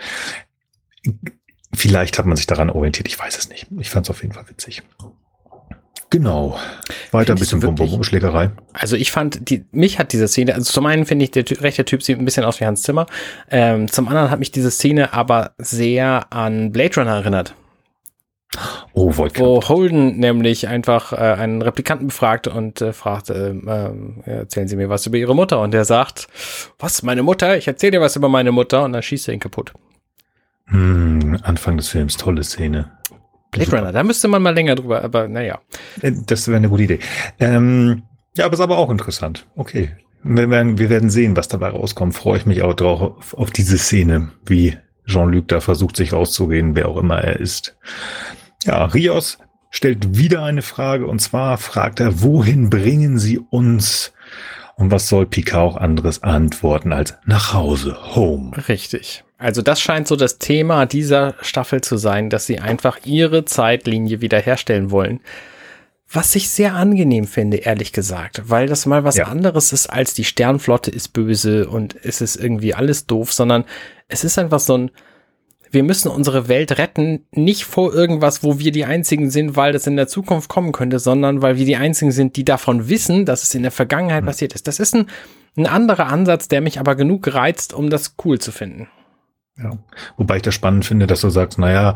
Vielleicht 1.72 2.18
hat 2.18 2.26
man 2.26 2.36
sich 2.36 2.46
daran 2.46 2.70
orientiert, 2.70 3.08
ich 3.08 3.18
weiß 3.18 3.38
es 3.38 3.48
nicht. 3.48 3.68
Ich 3.78 3.90
fand 3.90 4.06
es 4.06 4.10
auf 4.10 4.22
jeden 4.22 4.34
Fall 4.34 4.48
witzig. 4.48 4.82
Genau. 6.14 6.56
Weiter 7.10 7.32
ein 7.32 7.40
bisschen 7.40 7.58
Bum 7.58 7.74
Bum 7.74 8.04
Schlägerei. 8.04 8.52
Also 8.72 8.94
ich 8.94 9.10
fand, 9.10 9.50
die, 9.50 9.64
mich 9.72 9.98
hat 9.98 10.12
diese 10.12 10.28
Szene, 10.28 10.54
also 10.54 10.72
zum 10.72 10.86
einen 10.86 11.06
finde 11.06 11.24
ich, 11.24 11.32
der 11.32 11.44
rechte 11.60 11.84
Typ 11.84 12.04
sieht 12.04 12.20
ein 12.20 12.24
bisschen 12.24 12.44
aus 12.44 12.60
wie 12.60 12.66
Hans 12.66 12.82
Zimmer. 12.82 13.06
Ähm, 13.50 13.90
zum 13.90 14.06
anderen 14.06 14.30
hat 14.30 14.38
mich 14.38 14.52
diese 14.52 14.70
Szene 14.70 15.12
aber 15.12 15.54
sehr 15.58 16.32
an 16.32 16.70
Blade 16.70 17.00
Runner 17.00 17.16
erinnert. 17.16 17.56
Oh, 18.92 19.12
Wo 19.16 19.60
Holden 19.68 20.20
nämlich 20.20 20.68
einfach 20.68 21.12
äh, 21.12 21.16
einen 21.16 21.62
Replikanten 21.62 22.06
befragt 22.06 22.46
und 22.46 22.80
äh, 22.80 22.92
fragt, 22.92 23.30
äh, 23.30 23.50
äh, 23.50 23.90
erzählen 24.24 24.68
Sie 24.68 24.76
mir 24.76 24.88
was 24.88 25.06
über 25.06 25.16
Ihre 25.16 25.34
Mutter. 25.34 25.60
Und 25.60 25.74
der 25.74 25.84
sagt, 25.84 26.28
was, 26.78 27.02
meine 27.02 27.24
Mutter? 27.24 27.56
Ich 27.56 27.66
erzähle 27.66 27.90
dir 27.90 28.00
was 28.00 28.14
über 28.14 28.28
meine 28.28 28.52
Mutter. 28.52 28.84
Und 28.84 28.92
dann 28.92 29.02
schießt 29.02 29.26
er 29.26 29.34
ihn 29.34 29.40
kaputt. 29.40 29.72
Hm, 30.66 31.40
Anfang 31.42 31.76
des 31.76 31.88
Films, 31.88 32.16
tolle 32.16 32.44
Szene. 32.44 32.92
Blade 33.54 33.76
Runner, 33.76 33.92
da 33.92 34.02
müsste 34.02 34.28
man 34.28 34.42
mal 34.42 34.54
länger 34.54 34.74
drüber, 34.74 35.02
aber 35.02 35.28
naja. 35.28 35.60
Äh, 36.02 36.12
das 36.26 36.46
wäre 36.48 36.58
eine 36.58 36.68
gute 36.68 36.82
Idee. 36.82 36.98
Ähm, 37.40 38.02
ja, 38.36 38.46
aber 38.46 38.54
ist 38.54 38.60
aber 38.60 38.78
auch 38.78 38.90
interessant. 38.90 39.46
Okay. 39.56 39.90
Wir 40.22 40.48
werden, 40.50 40.78
wir 40.78 40.90
werden 40.90 41.10
sehen, 41.10 41.36
was 41.36 41.48
dabei 41.48 41.68
rauskommt. 41.68 42.14
Freue 42.14 42.38
ich 42.38 42.46
mich 42.46 42.62
auch 42.62 42.74
drauf 42.74 43.34
auf 43.34 43.50
diese 43.50 43.76
Szene, 43.78 44.30
wie 44.46 44.76
Jean-Luc 45.06 45.48
da 45.48 45.60
versucht, 45.60 45.96
sich 45.96 46.12
rauszureden, 46.12 46.74
wer 46.74 46.88
auch 46.88 46.96
immer 46.96 47.18
er 47.18 47.38
ist. 47.38 47.76
Ja, 48.64 48.86
Rios 48.86 49.38
stellt 49.70 50.16
wieder 50.16 50.42
eine 50.42 50.62
Frage 50.62 51.06
und 51.06 51.18
zwar 51.18 51.58
fragt 51.58 52.00
er, 52.00 52.22
wohin 52.22 52.70
bringen 52.70 53.18
Sie 53.18 53.38
uns? 53.38 54.12
Und 54.76 54.90
was 54.90 55.08
soll 55.08 55.26
Picard 55.26 55.62
auch 55.62 55.76
anderes 55.76 56.22
antworten 56.22 56.92
als 56.92 57.14
nach 57.26 57.52
Hause, 57.52 57.96
home? 58.14 58.52
Richtig. 58.68 59.24
Also 59.44 59.60
das 59.60 59.78
scheint 59.78 60.08
so 60.08 60.16
das 60.16 60.38
Thema 60.38 60.86
dieser 60.86 61.34
Staffel 61.42 61.82
zu 61.82 61.98
sein, 61.98 62.30
dass 62.30 62.46
sie 62.46 62.60
einfach 62.60 63.00
ihre 63.04 63.44
Zeitlinie 63.44 64.22
wiederherstellen 64.22 64.90
wollen. 64.90 65.20
Was 66.10 66.34
ich 66.34 66.48
sehr 66.48 66.72
angenehm 66.72 67.26
finde, 67.26 67.58
ehrlich 67.58 67.92
gesagt, 67.92 68.44
weil 68.46 68.68
das 68.68 68.86
mal 68.86 69.04
was 69.04 69.18
ja. 69.18 69.26
anderes 69.26 69.74
ist 69.74 69.88
als 69.88 70.14
die 70.14 70.24
Sternflotte 70.24 70.90
ist 70.90 71.08
böse 71.08 71.68
und 71.68 71.94
es 72.02 72.22
ist 72.22 72.36
irgendwie 72.36 72.72
alles 72.72 73.04
doof, 73.04 73.34
sondern 73.34 73.64
es 74.08 74.24
ist 74.24 74.38
einfach 74.38 74.60
so 74.60 74.78
ein, 74.78 74.90
wir 75.70 75.82
müssen 75.82 76.08
unsere 76.08 76.48
Welt 76.48 76.78
retten, 76.78 77.26
nicht 77.30 77.66
vor 77.66 77.92
irgendwas, 77.92 78.42
wo 78.42 78.58
wir 78.58 78.72
die 78.72 78.86
Einzigen 78.86 79.28
sind, 79.28 79.56
weil 79.56 79.74
das 79.74 79.86
in 79.86 79.96
der 79.96 80.08
Zukunft 80.08 80.48
kommen 80.48 80.72
könnte, 80.72 80.98
sondern 80.98 81.42
weil 81.42 81.58
wir 81.58 81.66
die 81.66 81.76
Einzigen 81.76 82.12
sind, 82.12 82.36
die 82.36 82.46
davon 82.46 82.88
wissen, 82.88 83.26
dass 83.26 83.42
es 83.42 83.54
in 83.54 83.62
der 83.62 83.72
Vergangenheit 83.72 84.22
mhm. 84.22 84.28
passiert 84.28 84.54
ist. 84.54 84.68
Das 84.68 84.80
ist 84.80 84.94
ein, 84.94 85.10
ein 85.54 85.66
anderer 85.66 86.06
Ansatz, 86.06 86.48
der 86.48 86.62
mich 86.62 86.80
aber 86.80 86.94
genug 86.94 87.34
reizt, 87.34 87.74
um 87.74 87.90
das 87.90 88.14
cool 88.24 88.38
zu 88.38 88.50
finden. 88.50 88.88
Ja. 89.56 89.78
Wobei 90.16 90.36
ich 90.36 90.42
das 90.42 90.54
spannend 90.54 90.84
finde, 90.84 91.06
dass 91.06 91.20
du 91.20 91.30
sagst, 91.30 91.58
naja, 91.58 91.94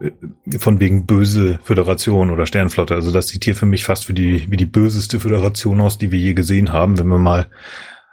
äh, 0.00 0.10
von 0.58 0.80
wegen 0.80 1.06
böse 1.06 1.58
Föderation 1.62 2.30
oder 2.30 2.46
Sternflotte. 2.46 2.94
Also 2.94 3.10
das 3.10 3.28
sieht 3.28 3.44
hier 3.44 3.56
für 3.56 3.66
mich 3.66 3.84
fast 3.84 4.08
wie 4.08 4.14
die, 4.14 4.50
wie 4.50 4.56
die 4.56 4.66
böseste 4.66 5.20
Föderation 5.20 5.80
aus, 5.80 5.98
die 5.98 6.12
wir 6.12 6.18
je 6.18 6.34
gesehen 6.34 6.72
haben, 6.72 6.98
wenn 6.98 7.08
wir 7.08 7.18
mal 7.18 7.46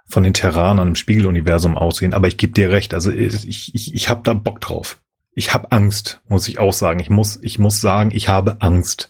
von 0.07 0.23
den 0.23 0.33
Terranern 0.33 0.89
im 0.89 0.95
Spiegeluniversum 0.95 1.77
aussehen. 1.77 2.13
Aber 2.13 2.27
ich 2.27 2.37
gebe 2.37 2.53
dir 2.53 2.71
recht, 2.71 2.93
also 2.93 3.11
ich, 3.11 3.73
ich, 3.73 3.93
ich 3.93 4.09
habe 4.09 4.21
da 4.23 4.33
Bock 4.33 4.61
drauf. 4.61 4.99
Ich 5.37 5.53
habe 5.53 5.73
Angst, 5.73 6.21
muss 6.29 6.47
ich 6.47 6.59
auch 6.59 6.71
sagen. 6.71 7.01
Ich 7.01 7.09
muss, 7.09 7.37
ich 7.41 7.59
muss 7.59 7.81
sagen, 7.81 8.11
ich 8.13 8.29
habe 8.29 8.57
Angst. 8.61 9.09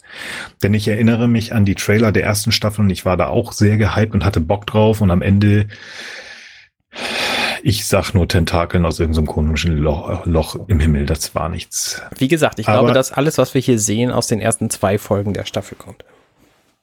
Denn 0.63 0.73
ich 0.73 0.87
erinnere 0.87 1.27
mich 1.27 1.53
an 1.53 1.65
die 1.65 1.75
Trailer 1.75 2.11
der 2.11 2.23
ersten 2.23 2.51
Staffel 2.51 2.81
und 2.81 2.89
ich 2.89 3.05
war 3.05 3.15
da 3.15 3.27
auch 3.27 3.51
sehr 3.51 3.77
gehypt 3.77 4.15
und 4.15 4.25
hatte 4.25 4.39
Bock 4.39 4.65
drauf 4.65 5.01
und 5.01 5.11
am 5.11 5.21
Ende 5.21 5.67
ich 7.65 7.87
sag 7.87 8.13
nur 8.13 8.27
Tentakeln 8.27 8.85
aus 8.85 8.99
irgendeinem 8.99 9.25
komischen 9.25 9.75
Loch, 9.75 10.23
Loch, 10.27 10.55
im 10.67 10.79
Himmel. 10.79 11.07
Das 11.07 11.33
war 11.33 11.49
nichts. 11.49 11.99
Wie 12.15 12.27
gesagt, 12.27 12.59
ich 12.59 12.67
Aber 12.67 12.81
glaube, 12.81 12.93
dass 12.93 13.11
alles, 13.11 13.39
was 13.39 13.55
wir 13.55 13.61
hier 13.61 13.79
sehen, 13.79 14.11
aus 14.11 14.27
den 14.27 14.39
ersten 14.39 14.69
zwei 14.69 14.99
Folgen 14.99 15.33
der 15.33 15.45
Staffel 15.45 15.75
kommt. 15.75 16.05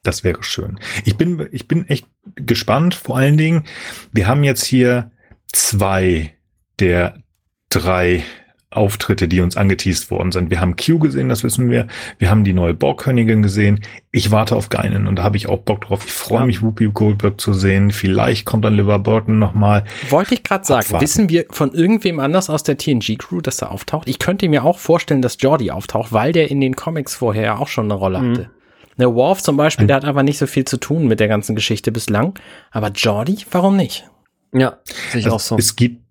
Das 0.02 0.24
wäre 0.24 0.42
schön. 0.42 0.80
Ich 1.04 1.16
bin, 1.16 1.48
ich 1.52 1.68
bin 1.68 1.86
echt 1.86 2.08
gespannt. 2.34 2.96
Vor 2.96 3.16
allen 3.16 3.36
Dingen, 3.36 3.62
wir 4.10 4.26
haben 4.26 4.42
jetzt 4.42 4.64
hier 4.64 5.12
zwei 5.52 6.34
der 6.80 7.22
drei 7.68 8.24
Auftritte, 8.72 9.28
die 9.28 9.40
uns 9.40 9.56
angeteased 9.56 10.10
worden 10.10 10.32
sind. 10.32 10.50
Wir 10.50 10.60
haben 10.60 10.76
Q 10.76 10.98
gesehen, 10.98 11.28
das 11.28 11.44
wissen 11.44 11.70
wir. 11.70 11.86
Wir 12.18 12.30
haben 12.30 12.44
die 12.44 12.52
neue 12.52 12.74
Borgkönigin 12.74 13.42
gesehen. 13.42 13.80
Ich 14.10 14.30
warte 14.30 14.56
auf 14.56 14.68
Geinen 14.68 15.06
und 15.06 15.16
da 15.16 15.22
habe 15.22 15.36
ich 15.36 15.48
auch 15.48 15.58
Bock 15.58 15.86
drauf. 15.86 16.04
Ich 16.06 16.12
freue 16.12 16.46
mich, 16.46 16.62
Whoopi 16.62 16.90
Goldberg 16.92 17.40
zu 17.40 17.52
sehen. 17.52 17.90
Vielleicht 17.90 18.44
kommt 18.44 18.64
dann 18.64 18.74
Liver 18.74 18.98
Burton 18.98 19.38
nochmal. 19.38 19.84
Wollte 20.10 20.34
ich 20.34 20.42
gerade 20.42 20.64
sagen, 20.64 20.86
Abwarten. 20.86 21.04
wissen 21.04 21.28
wir 21.28 21.46
von 21.50 21.72
irgendwem 21.72 22.20
anders 22.20 22.50
aus 22.50 22.62
der 22.62 22.76
TNG-Crew, 22.76 23.40
dass 23.40 23.62
er 23.62 23.70
auftaucht? 23.70 24.08
Ich 24.08 24.18
könnte 24.18 24.48
mir 24.48 24.64
auch 24.64 24.78
vorstellen, 24.78 25.22
dass 25.22 25.36
Jordi 25.40 25.70
auftaucht, 25.70 26.12
weil 26.12 26.32
der 26.32 26.50
in 26.50 26.60
den 26.60 26.76
Comics 26.76 27.14
vorher 27.14 27.42
ja 27.44 27.58
auch 27.58 27.68
schon 27.68 27.86
eine 27.86 27.94
Rolle 27.94 28.20
mhm. 28.20 28.30
hatte. 28.30 28.50
Der 28.98 29.14
Worf 29.14 29.42
zum 29.42 29.56
Beispiel, 29.56 29.86
der 29.86 29.96
hat 29.96 30.04
aber 30.04 30.22
nicht 30.22 30.38
so 30.38 30.46
viel 30.46 30.64
zu 30.64 30.76
tun 30.76 31.08
mit 31.08 31.18
der 31.18 31.28
ganzen 31.28 31.54
Geschichte 31.54 31.92
bislang. 31.92 32.38
Aber 32.70 32.88
Jordi, 32.88 33.38
warum 33.50 33.76
nicht? 33.76 34.04
Ja, 34.52 34.78
sehe 35.10 35.20
ich 35.20 35.26
also, 35.26 35.36
auch 35.36 35.40
so. 35.40 35.56
Es 35.56 35.76
gibt 35.76 36.01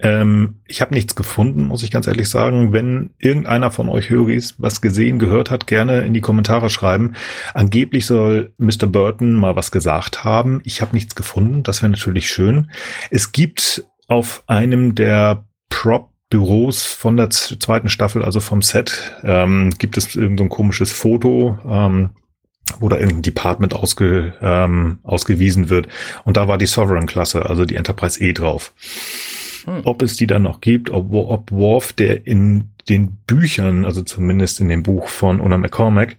ähm, 0.00 0.56
ich 0.66 0.80
habe 0.80 0.94
nichts 0.94 1.14
gefunden, 1.14 1.66
muss 1.66 1.82
ich 1.82 1.90
ganz 1.90 2.06
ehrlich 2.06 2.28
sagen. 2.28 2.72
Wenn 2.72 3.10
irgendeiner 3.18 3.70
von 3.70 3.88
euch 3.88 4.10
Höris 4.10 4.54
was 4.58 4.80
gesehen, 4.80 5.18
gehört 5.18 5.50
hat, 5.50 5.66
gerne 5.66 6.00
in 6.00 6.14
die 6.14 6.20
Kommentare 6.20 6.70
schreiben. 6.70 7.14
Angeblich 7.54 8.06
soll 8.06 8.52
Mr. 8.58 8.86
Burton 8.86 9.34
mal 9.34 9.56
was 9.56 9.70
gesagt 9.70 10.24
haben. 10.24 10.60
Ich 10.64 10.80
habe 10.80 10.94
nichts 10.94 11.14
gefunden. 11.14 11.62
Das 11.62 11.82
wäre 11.82 11.90
natürlich 11.90 12.28
schön. 12.28 12.70
Es 13.10 13.32
gibt 13.32 13.84
auf 14.08 14.42
einem 14.46 14.94
der 14.94 15.44
Prop 15.70 16.10
Büros 16.30 16.82
von 16.82 17.16
der 17.16 17.30
zweiten 17.30 17.88
Staffel, 17.88 18.24
also 18.24 18.40
vom 18.40 18.60
Set, 18.60 19.12
ähm, 19.22 19.70
gibt 19.78 19.96
es 19.96 20.16
irgendein 20.16 20.48
so 20.48 20.56
komisches 20.56 20.90
Foto, 20.90 21.58
ähm, 21.64 22.10
wo 22.80 22.88
da 22.88 22.96
irgendein 22.96 23.22
Department 23.22 23.74
ausge, 23.74 24.34
ähm, 24.40 24.98
ausgewiesen 25.04 25.68
wird. 25.70 25.86
Und 26.24 26.36
da 26.36 26.48
war 26.48 26.58
die 26.58 26.66
Sovereign-Klasse, 26.66 27.46
also 27.46 27.64
die 27.64 27.76
Enterprise 27.76 28.20
E 28.20 28.32
drauf. 28.32 28.72
Hm. 29.64 29.82
Ob 29.84 30.02
es 30.02 30.16
die 30.16 30.26
dann 30.26 30.42
noch 30.42 30.60
gibt, 30.60 30.90
ob, 30.90 31.12
ob 31.12 31.50
Worf, 31.50 31.92
der 31.92 32.26
in 32.26 32.70
den 32.88 33.16
Büchern, 33.26 33.84
also 33.84 34.02
zumindest 34.02 34.60
in 34.60 34.68
dem 34.68 34.82
Buch 34.82 35.08
von 35.08 35.40
Una 35.40 35.56
McCormack, 35.56 36.16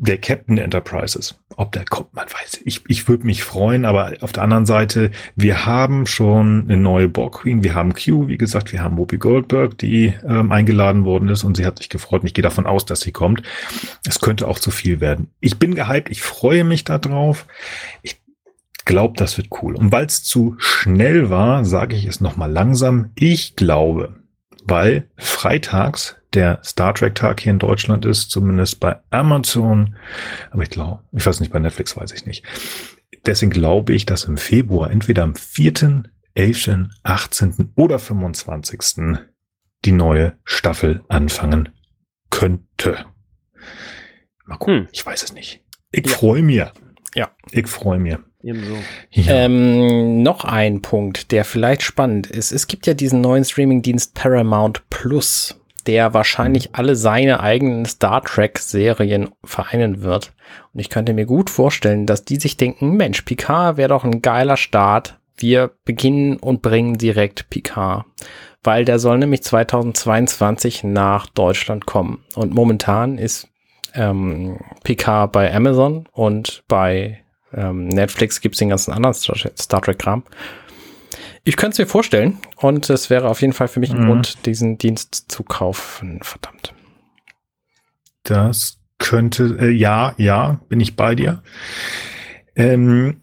der 0.00 0.16
Captain 0.16 0.56
Enterprises. 0.56 1.38
Ob 1.56 1.72
der 1.72 1.84
kommt, 1.84 2.14
man 2.14 2.24
weiß. 2.24 2.62
Ich, 2.64 2.80
ich 2.88 3.06
würde 3.06 3.26
mich 3.26 3.42
freuen, 3.44 3.84
aber 3.84 4.14
auf 4.22 4.32
der 4.32 4.44
anderen 4.44 4.64
Seite, 4.64 5.10
wir 5.36 5.66
haben 5.66 6.06
schon 6.06 6.64
eine 6.64 6.78
neue 6.78 7.08
Borg 7.08 7.42
Queen. 7.42 7.62
Wir 7.62 7.74
haben 7.74 7.92
Q, 7.92 8.28
wie 8.28 8.38
gesagt, 8.38 8.72
wir 8.72 8.82
haben 8.82 8.96
Whoopi 8.96 9.18
Goldberg, 9.18 9.76
die 9.76 10.14
ähm, 10.26 10.52
eingeladen 10.52 11.04
worden 11.04 11.28
ist 11.28 11.44
und 11.44 11.58
sie 11.58 11.66
hat 11.66 11.78
sich 11.78 11.90
gefreut. 11.90 12.22
Und 12.22 12.28
ich 12.28 12.34
gehe 12.34 12.42
davon 12.42 12.64
aus, 12.64 12.86
dass 12.86 13.00
sie 13.00 13.12
kommt. 13.12 13.42
Es 14.06 14.20
könnte 14.20 14.48
auch 14.48 14.58
zu 14.58 14.70
viel 14.70 15.00
werden. 15.00 15.32
Ich 15.40 15.58
bin 15.58 15.74
gehypt, 15.74 16.10
ich 16.10 16.22
freue 16.22 16.64
mich 16.64 16.84
darauf. 16.84 17.46
Ich 18.00 18.19
glaube, 18.90 19.14
das 19.16 19.36
wird 19.36 19.48
cool. 19.62 19.76
Und 19.76 19.92
weil 19.92 20.06
es 20.06 20.22
zu 20.22 20.56
schnell 20.58 21.30
war, 21.30 21.64
sage 21.64 21.96
ich 21.96 22.06
es 22.06 22.20
nochmal 22.20 22.50
langsam. 22.50 23.10
Ich 23.14 23.56
glaube, 23.56 24.16
weil 24.64 25.08
freitags 25.16 26.16
der 26.34 26.60
Star 26.64 26.94
Trek 26.94 27.14
Tag 27.14 27.40
hier 27.40 27.52
in 27.52 27.58
Deutschland 27.58 28.04
ist, 28.04 28.30
zumindest 28.30 28.80
bei 28.80 29.00
Amazon, 29.10 29.96
aber 30.50 30.62
ich 30.62 30.70
glaube, 30.70 31.02
ich 31.12 31.24
weiß 31.24 31.40
nicht, 31.40 31.52
bei 31.52 31.58
Netflix 31.58 31.96
weiß 31.96 32.12
ich 32.12 32.26
nicht. 32.26 32.44
Deswegen 33.26 33.50
glaube 33.50 33.92
ich, 33.92 34.06
dass 34.06 34.24
im 34.24 34.36
Februar 34.36 34.90
entweder 34.90 35.24
am 35.24 35.34
4., 35.34 36.04
11., 36.34 36.88
18. 37.02 37.72
oder 37.74 37.98
25. 37.98 39.18
die 39.84 39.92
neue 39.92 40.38
Staffel 40.44 41.02
anfangen 41.08 41.70
könnte. 42.30 43.06
Mal 44.46 44.56
gucken, 44.56 44.82
hm. 44.82 44.88
ich 44.92 45.04
weiß 45.04 45.22
es 45.22 45.32
nicht. 45.32 45.64
Ich 45.90 46.06
ja. 46.06 46.16
freue 46.16 46.42
mich. 46.42 46.64
Ja. 47.14 47.30
Ich 47.50 47.66
freue 47.66 47.98
mich. 47.98 48.16
Ebenso. 48.42 48.76
Ja. 49.10 49.34
Ähm, 49.34 50.22
noch 50.22 50.44
ein 50.44 50.80
Punkt, 50.80 51.30
der 51.32 51.44
vielleicht 51.44 51.82
spannend 51.82 52.26
ist. 52.26 52.52
Es 52.52 52.66
gibt 52.66 52.86
ja 52.86 52.94
diesen 52.94 53.20
neuen 53.20 53.44
Streamingdienst 53.44 54.14
Paramount 54.14 54.88
Plus, 54.88 55.60
der 55.86 56.14
wahrscheinlich 56.14 56.68
mhm. 56.68 56.74
alle 56.74 56.96
seine 56.96 57.40
eigenen 57.40 57.84
Star 57.84 58.22
Trek-Serien 58.22 59.30
vereinen 59.44 60.02
wird. 60.02 60.32
Und 60.72 60.80
ich 60.80 60.88
könnte 60.88 61.12
mir 61.12 61.26
gut 61.26 61.50
vorstellen, 61.50 62.06
dass 62.06 62.24
die 62.24 62.36
sich 62.36 62.56
denken, 62.56 62.96
Mensch, 62.96 63.22
Picard 63.22 63.76
wäre 63.76 63.90
doch 63.90 64.04
ein 64.04 64.22
geiler 64.22 64.56
Start. 64.56 65.18
Wir 65.36 65.70
beginnen 65.84 66.36
und 66.36 66.62
bringen 66.62 66.96
direkt 66.98 67.50
Picard. 67.50 68.04
Weil 68.62 68.84
der 68.84 68.98
soll 68.98 69.18
nämlich 69.18 69.42
2022 69.42 70.84
nach 70.84 71.26
Deutschland 71.26 71.86
kommen. 71.86 72.24
Und 72.34 72.54
momentan 72.54 73.16
ist 73.16 73.48
ähm, 73.94 74.58
Picard 74.84 75.32
bei 75.32 75.54
Amazon 75.54 76.06
und 76.12 76.62
bei 76.68 77.20
ähm, 77.52 77.88
Netflix 77.88 78.40
gibt 78.40 78.54
es 78.54 78.58
den 78.58 78.68
ganzen 78.68 78.92
anderen 78.92 79.14
Star 79.14 79.82
Trek-Kram. 79.82 80.24
Ich 81.44 81.56
könnte 81.56 81.72
es 81.72 81.78
mir 81.78 81.86
vorstellen 81.86 82.38
und 82.56 82.90
es 82.90 83.10
wäre 83.10 83.28
auf 83.28 83.40
jeden 83.40 83.52
Fall 83.52 83.68
für 83.68 83.80
mich 83.80 83.90
ein 83.90 84.02
mhm. 84.02 84.06
Grund, 84.06 84.46
diesen 84.46 84.78
Dienst 84.78 85.26
zu 85.28 85.42
kaufen. 85.42 86.20
Verdammt. 86.22 86.74
Das 88.24 88.78
könnte, 88.98 89.56
äh, 89.60 89.70
ja, 89.70 90.14
ja, 90.18 90.60
bin 90.68 90.80
ich 90.80 90.96
bei 90.96 91.14
dir. 91.14 91.42
Ähm, 92.54 93.22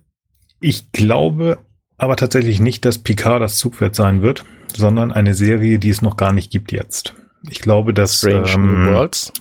ich 0.59 0.91
glaube 0.91 1.59
aber 1.97 2.15
tatsächlich 2.15 2.59
nicht, 2.59 2.85
dass 2.85 2.99
Picard 2.99 3.41
das 3.41 3.57
Zugwert 3.57 3.95
sein 3.95 4.21
wird, 4.21 4.45
sondern 4.75 5.11
eine 5.11 5.33
Serie, 5.33 5.79
die 5.79 5.89
es 5.89 6.01
noch 6.01 6.15
gar 6.17 6.31
nicht 6.31 6.51
gibt 6.51 6.71
jetzt. 6.71 7.15
Ich 7.49 7.59
glaube, 7.59 7.93
dass 7.93 8.17
Strange 8.17 8.51
ähm, 8.53 8.85
New 8.85 8.91
Worlds. 8.91 9.33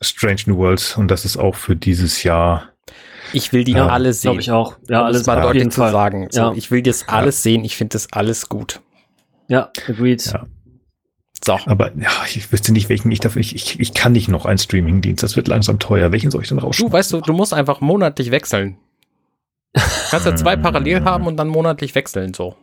Strange 0.00 0.40
New 0.46 0.56
Worlds 0.56 0.96
und 0.96 1.10
das 1.10 1.24
ist 1.24 1.36
auch 1.36 1.56
für 1.56 1.76
dieses 1.76 2.22
Jahr 2.22 2.70
ich 3.32 3.52
will 3.52 3.64
die 3.64 3.72
ja, 3.72 3.88
alle 3.88 4.12
sehen. 4.12 4.30
Glaube 4.32 4.40
ich 4.40 4.50
auch. 4.50 4.76
Ja, 4.88 5.00
um 5.00 5.06
alles 5.06 5.26
mal 5.26 5.40
deutlich 5.40 5.70
zu 5.70 5.80
Fall. 5.80 5.92
sagen. 5.92 6.28
So, 6.30 6.40
ja. 6.40 6.52
Ich 6.54 6.70
will 6.70 6.82
das 6.82 7.08
alles 7.08 7.42
sehen. 7.42 7.64
Ich 7.64 7.76
finde 7.76 7.94
das 7.94 8.12
alles 8.12 8.48
gut. 8.48 8.80
Ja, 9.48 9.70
agreed. 9.76 10.24
Ja. 10.26 10.46
So. 11.44 11.58
Aber 11.66 11.92
ja, 11.96 12.10
ich 12.32 12.52
wüsste 12.52 12.72
nicht, 12.72 12.88
welchen 12.88 13.10
ich 13.10 13.20
dafür. 13.20 13.40
Ich, 13.40 13.54
ich, 13.54 13.80
ich 13.80 13.94
kann 13.94 14.12
nicht 14.12 14.28
noch 14.28 14.44
einen 14.44 14.58
Streaming-Dienst. 14.58 15.22
Das 15.22 15.36
wird 15.36 15.48
langsam 15.48 15.78
teuer. 15.78 16.12
Welchen 16.12 16.30
soll 16.30 16.42
ich 16.42 16.48
denn 16.48 16.58
rausschauen? 16.58 16.90
Du 16.90 16.92
weißt 16.92 17.12
du, 17.12 17.20
du 17.20 17.32
musst 17.32 17.54
einfach 17.54 17.80
monatlich 17.80 18.30
wechseln. 18.30 18.76
Du 19.72 19.80
kannst 20.10 20.26
ja 20.26 20.36
zwei 20.36 20.56
parallel 20.56 21.04
haben 21.04 21.26
und 21.26 21.36
dann 21.36 21.48
monatlich 21.48 21.94
wechseln. 21.94 22.34
So. 22.34 22.56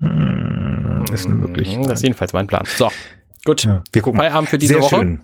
Hm, 0.00 1.04
ist 1.12 1.28
möglich. 1.28 1.78
Das 1.82 1.94
ist 1.94 2.02
jedenfalls 2.02 2.32
mein 2.32 2.46
Plan. 2.46 2.64
So. 2.76 2.90
Gut. 3.44 3.64
Ja, 3.64 3.82
wir 3.92 4.02
gucken. 4.02 4.20
Feierabend 4.20 4.50
für 4.50 4.58
diese 4.58 4.74
Sehr 4.74 4.82
Woche. 4.82 4.96
Schön. 4.96 5.20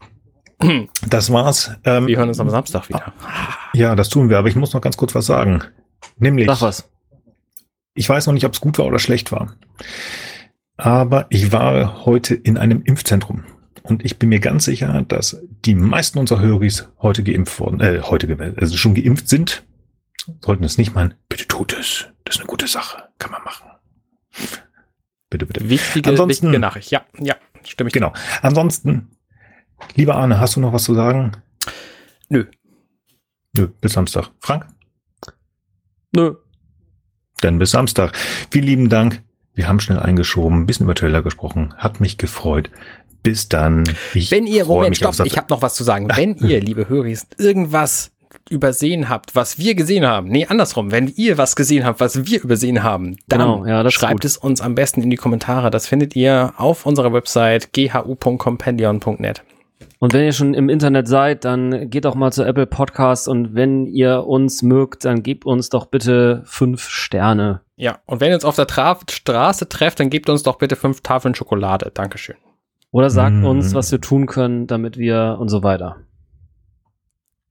Das 1.08 1.32
war's. 1.32 1.72
Ähm, 1.84 2.06
wir 2.06 2.16
hören 2.16 2.28
uns 2.28 2.40
am 2.40 2.50
Samstag 2.50 2.88
wieder. 2.88 3.12
Ja, 3.74 3.94
das 3.94 4.08
tun 4.08 4.30
wir, 4.30 4.38
aber 4.38 4.48
ich 4.48 4.56
muss 4.56 4.72
noch 4.72 4.80
ganz 4.80 4.96
kurz 4.96 5.14
was 5.14 5.26
sagen. 5.26 5.62
Nämlich. 6.18 6.46
Sag 6.46 6.62
was. 6.62 6.88
Ich 7.94 8.08
weiß 8.08 8.26
noch 8.26 8.34
nicht, 8.34 8.44
ob 8.44 8.52
es 8.52 8.60
gut 8.60 8.78
war 8.78 8.86
oder 8.86 8.98
schlecht 8.98 9.32
war. 9.32 9.54
Aber 10.76 11.26
ich 11.30 11.52
war 11.52 12.04
heute 12.04 12.34
in 12.34 12.58
einem 12.58 12.82
Impfzentrum. 12.82 13.44
Und 13.82 14.04
ich 14.04 14.18
bin 14.18 14.30
mir 14.30 14.40
ganz 14.40 14.64
sicher, 14.64 15.02
dass 15.06 15.38
die 15.64 15.74
meisten 15.74 16.18
unserer 16.18 16.40
Höris 16.40 16.88
heute 17.00 17.22
geimpft 17.22 17.60
wurden, 17.60 17.80
äh, 17.80 18.00
heute 18.02 18.54
also 18.56 18.76
schon 18.76 18.94
geimpft 18.94 19.28
sind 19.28 19.62
sollten 20.44 20.64
es 20.64 20.78
nicht 20.78 20.94
meinen. 20.94 21.14
Bitte 21.28 21.46
tut 21.46 21.72
es. 21.72 22.06
Das 22.24 22.36
ist 22.36 22.40
eine 22.40 22.48
gute 22.48 22.66
Sache. 22.66 23.04
Kann 23.18 23.30
man 23.30 23.42
machen. 23.44 23.68
Bitte, 25.30 25.46
bitte. 25.46 25.68
Wichtige, 25.68 26.10
Ansonsten, 26.10 26.46
wichtige 26.46 26.58
Nachricht. 26.58 26.90
Ja, 26.90 27.04
ja, 27.18 27.36
stimme 27.64 27.88
ich. 27.88 27.94
Genau. 27.94 28.12
Ansonsten, 28.42 29.08
lieber 29.94 30.16
Arne, 30.16 30.40
hast 30.40 30.56
du 30.56 30.60
noch 30.60 30.72
was 30.72 30.84
zu 30.84 30.94
sagen? 30.94 31.32
Nö. 32.28 32.44
Nö, 33.56 33.68
bis 33.80 33.92
Samstag. 33.92 34.30
Frank? 34.40 34.66
Nö. 36.12 36.34
Dann 37.40 37.58
bis 37.58 37.70
Samstag. 37.70 38.16
Vielen 38.50 38.66
lieben 38.66 38.88
Dank. 38.88 39.22
Wir 39.54 39.68
haben 39.68 39.80
schnell 39.80 39.98
eingeschoben, 39.98 40.60
ein 40.60 40.66
bisschen 40.66 40.84
über 40.84 40.94
Trailer 40.94 41.22
gesprochen. 41.22 41.74
Hat 41.76 42.00
mich 42.00 42.18
gefreut. 42.18 42.70
Bis 43.22 43.48
dann. 43.48 43.84
Ich 44.14 44.30
Wenn 44.30 44.46
ihr, 44.46 44.66
Moment, 44.66 44.96
stopp, 44.96 45.18
ich 45.24 45.36
habe 45.36 45.48
noch 45.50 45.62
was 45.62 45.74
zu 45.74 45.84
sagen. 45.84 46.08
Wenn 46.14 46.36
ihr, 46.46 46.60
liebe 46.60 46.88
Höris, 46.88 47.26
irgendwas 47.38 48.12
übersehen 48.50 49.08
habt, 49.08 49.34
was 49.34 49.58
wir 49.58 49.74
gesehen 49.74 50.06
haben. 50.06 50.28
Nee, 50.28 50.46
andersrum. 50.46 50.92
Wenn 50.92 51.08
ihr 51.08 51.38
was 51.38 51.56
gesehen 51.56 51.84
habt, 51.84 52.00
was 52.00 52.26
wir 52.26 52.42
übersehen 52.42 52.82
haben, 52.82 53.16
dann 53.28 53.40
genau, 53.40 53.66
ja, 53.66 53.90
schreibt 53.90 54.24
es 54.24 54.36
uns 54.36 54.60
am 54.60 54.74
besten 54.74 55.02
in 55.02 55.10
die 55.10 55.16
Kommentare. 55.16 55.70
Das 55.70 55.86
findet 55.86 56.14
ihr 56.14 56.52
auf 56.56 56.86
unserer 56.86 57.12
Website 57.12 57.72
ghu.compendion.net. 57.72 59.42
Und 59.98 60.12
wenn 60.12 60.24
ihr 60.24 60.32
schon 60.32 60.54
im 60.54 60.68
Internet 60.68 61.08
seid, 61.08 61.44
dann 61.44 61.88
geht 61.88 62.04
doch 62.04 62.14
mal 62.14 62.30
zu 62.30 62.44
Apple 62.44 62.66
Podcasts 62.66 63.28
und 63.28 63.54
wenn 63.54 63.86
ihr 63.86 64.26
uns 64.26 64.62
mögt, 64.62 65.04
dann 65.04 65.22
gebt 65.22 65.46
uns 65.46 65.70
doch 65.70 65.86
bitte 65.86 66.42
fünf 66.44 66.88
Sterne. 66.88 67.62
Ja, 67.76 67.98
und 68.06 68.20
wenn 68.20 68.28
ihr 68.28 68.34
uns 68.34 68.44
auf 68.44 68.56
der 68.56 68.66
Tra 68.66 68.98
Straße 69.08 69.68
trefft, 69.68 70.00
dann 70.00 70.10
gebt 70.10 70.28
uns 70.28 70.42
doch 70.42 70.56
bitte 70.58 70.76
fünf 70.76 71.00
Tafeln 71.00 71.34
Schokolade. 71.34 71.90
Dankeschön. 71.94 72.36
Oder 72.90 73.10
sagt 73.10 73.36
mm. 73.36 73.44
uns, 73.44 73.74
was 73.74 73.90
wir 73.92 74.00
tun 74.00 74.26
können, 74.26 74.66
damit 74.66 74.96
wir 74.96 75.36
und 75.40 75.48
so 75.48 75.62
weiter. 75.62 75.96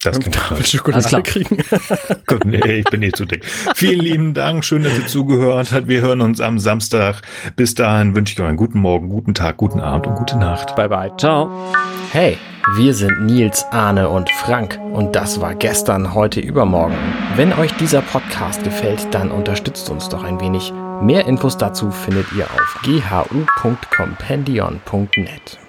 Das 0.05 0.19
kann 0.19 0.57
ich 0.59 0.67
Schokolade 0.67 1.23
kriegen. 1.23 1.57
Gut, 2.27 2.45
nee, 2.45 2.79
ich 2.79 2.85
bin 2.85 2.99
nicht 2.99 3.15
zu 3.15 3.25
dick. 3.25 3.43
Vielen 3.75 3.99
lieben 3.99 4.33
Dank. 4.33 4.63
Schön, 4.63 4.83
dass 4.83 4.97
ihr 4.97 5.07
zugehört 5.07 5.71
habt. 5.71 5.87
Wir 5.87 6.01
hören 6.01 6.21
uns 6.21 6.41
am 6.41 6.59
Samstag. 6.59 7.21
Bis 7.55 7.75
dahin 7.75 8.15
wünsche 8.15 8.33
ich 8.33 8.39
euch 8.39 8.47
einen 8.47 8.57
guten 8.57 8.79
Morgen, 8.79 9.09
guten 9.09 9.33
Tag, 9.33 9.57
guten 9.57 9.79
Abend 9.79 10.07
und 10.07 10.15
gute 10.15 10.37
Nacht. 10.37 10.75
Bye 10.75 10.89
bye. 10.89 11.11
Ciao. 11.17 11.49
Hey, 12.11 12.37
wir 12.77 12.93
sind 12.93 13.25
Nils, 13.25 13.65
Arne 13.71 14.09
und 14.09 14.29
Frank 14.31 14.79
und 14.93 15.15
das 15.15 15.41
war 15.41 15.55
gestern, 15.55 16.13
heute, 16.13 16.39
übermorgen. 16.39 16.95
Wenn 17.35 17.53
euch 17.53 17.73
dieser 17.73 18.01
Podcast 18.01 18.63
gefällt, 18.63 19.07
dann 19.11 19.31
unterstützt 19.31 19.89
uns 19.89 20.09
doch 20.09 20.23
ein 20.23 20.39
wenig. 20.39 20.71
Mehr 21.01 21.25
Infos 21.27 21.57
dazu 21.57 21.91
findet 21.91 22.31
ihr 22.33 22.45
auf 22.45 22.79
ghu.compendion.net. 22.83 25.64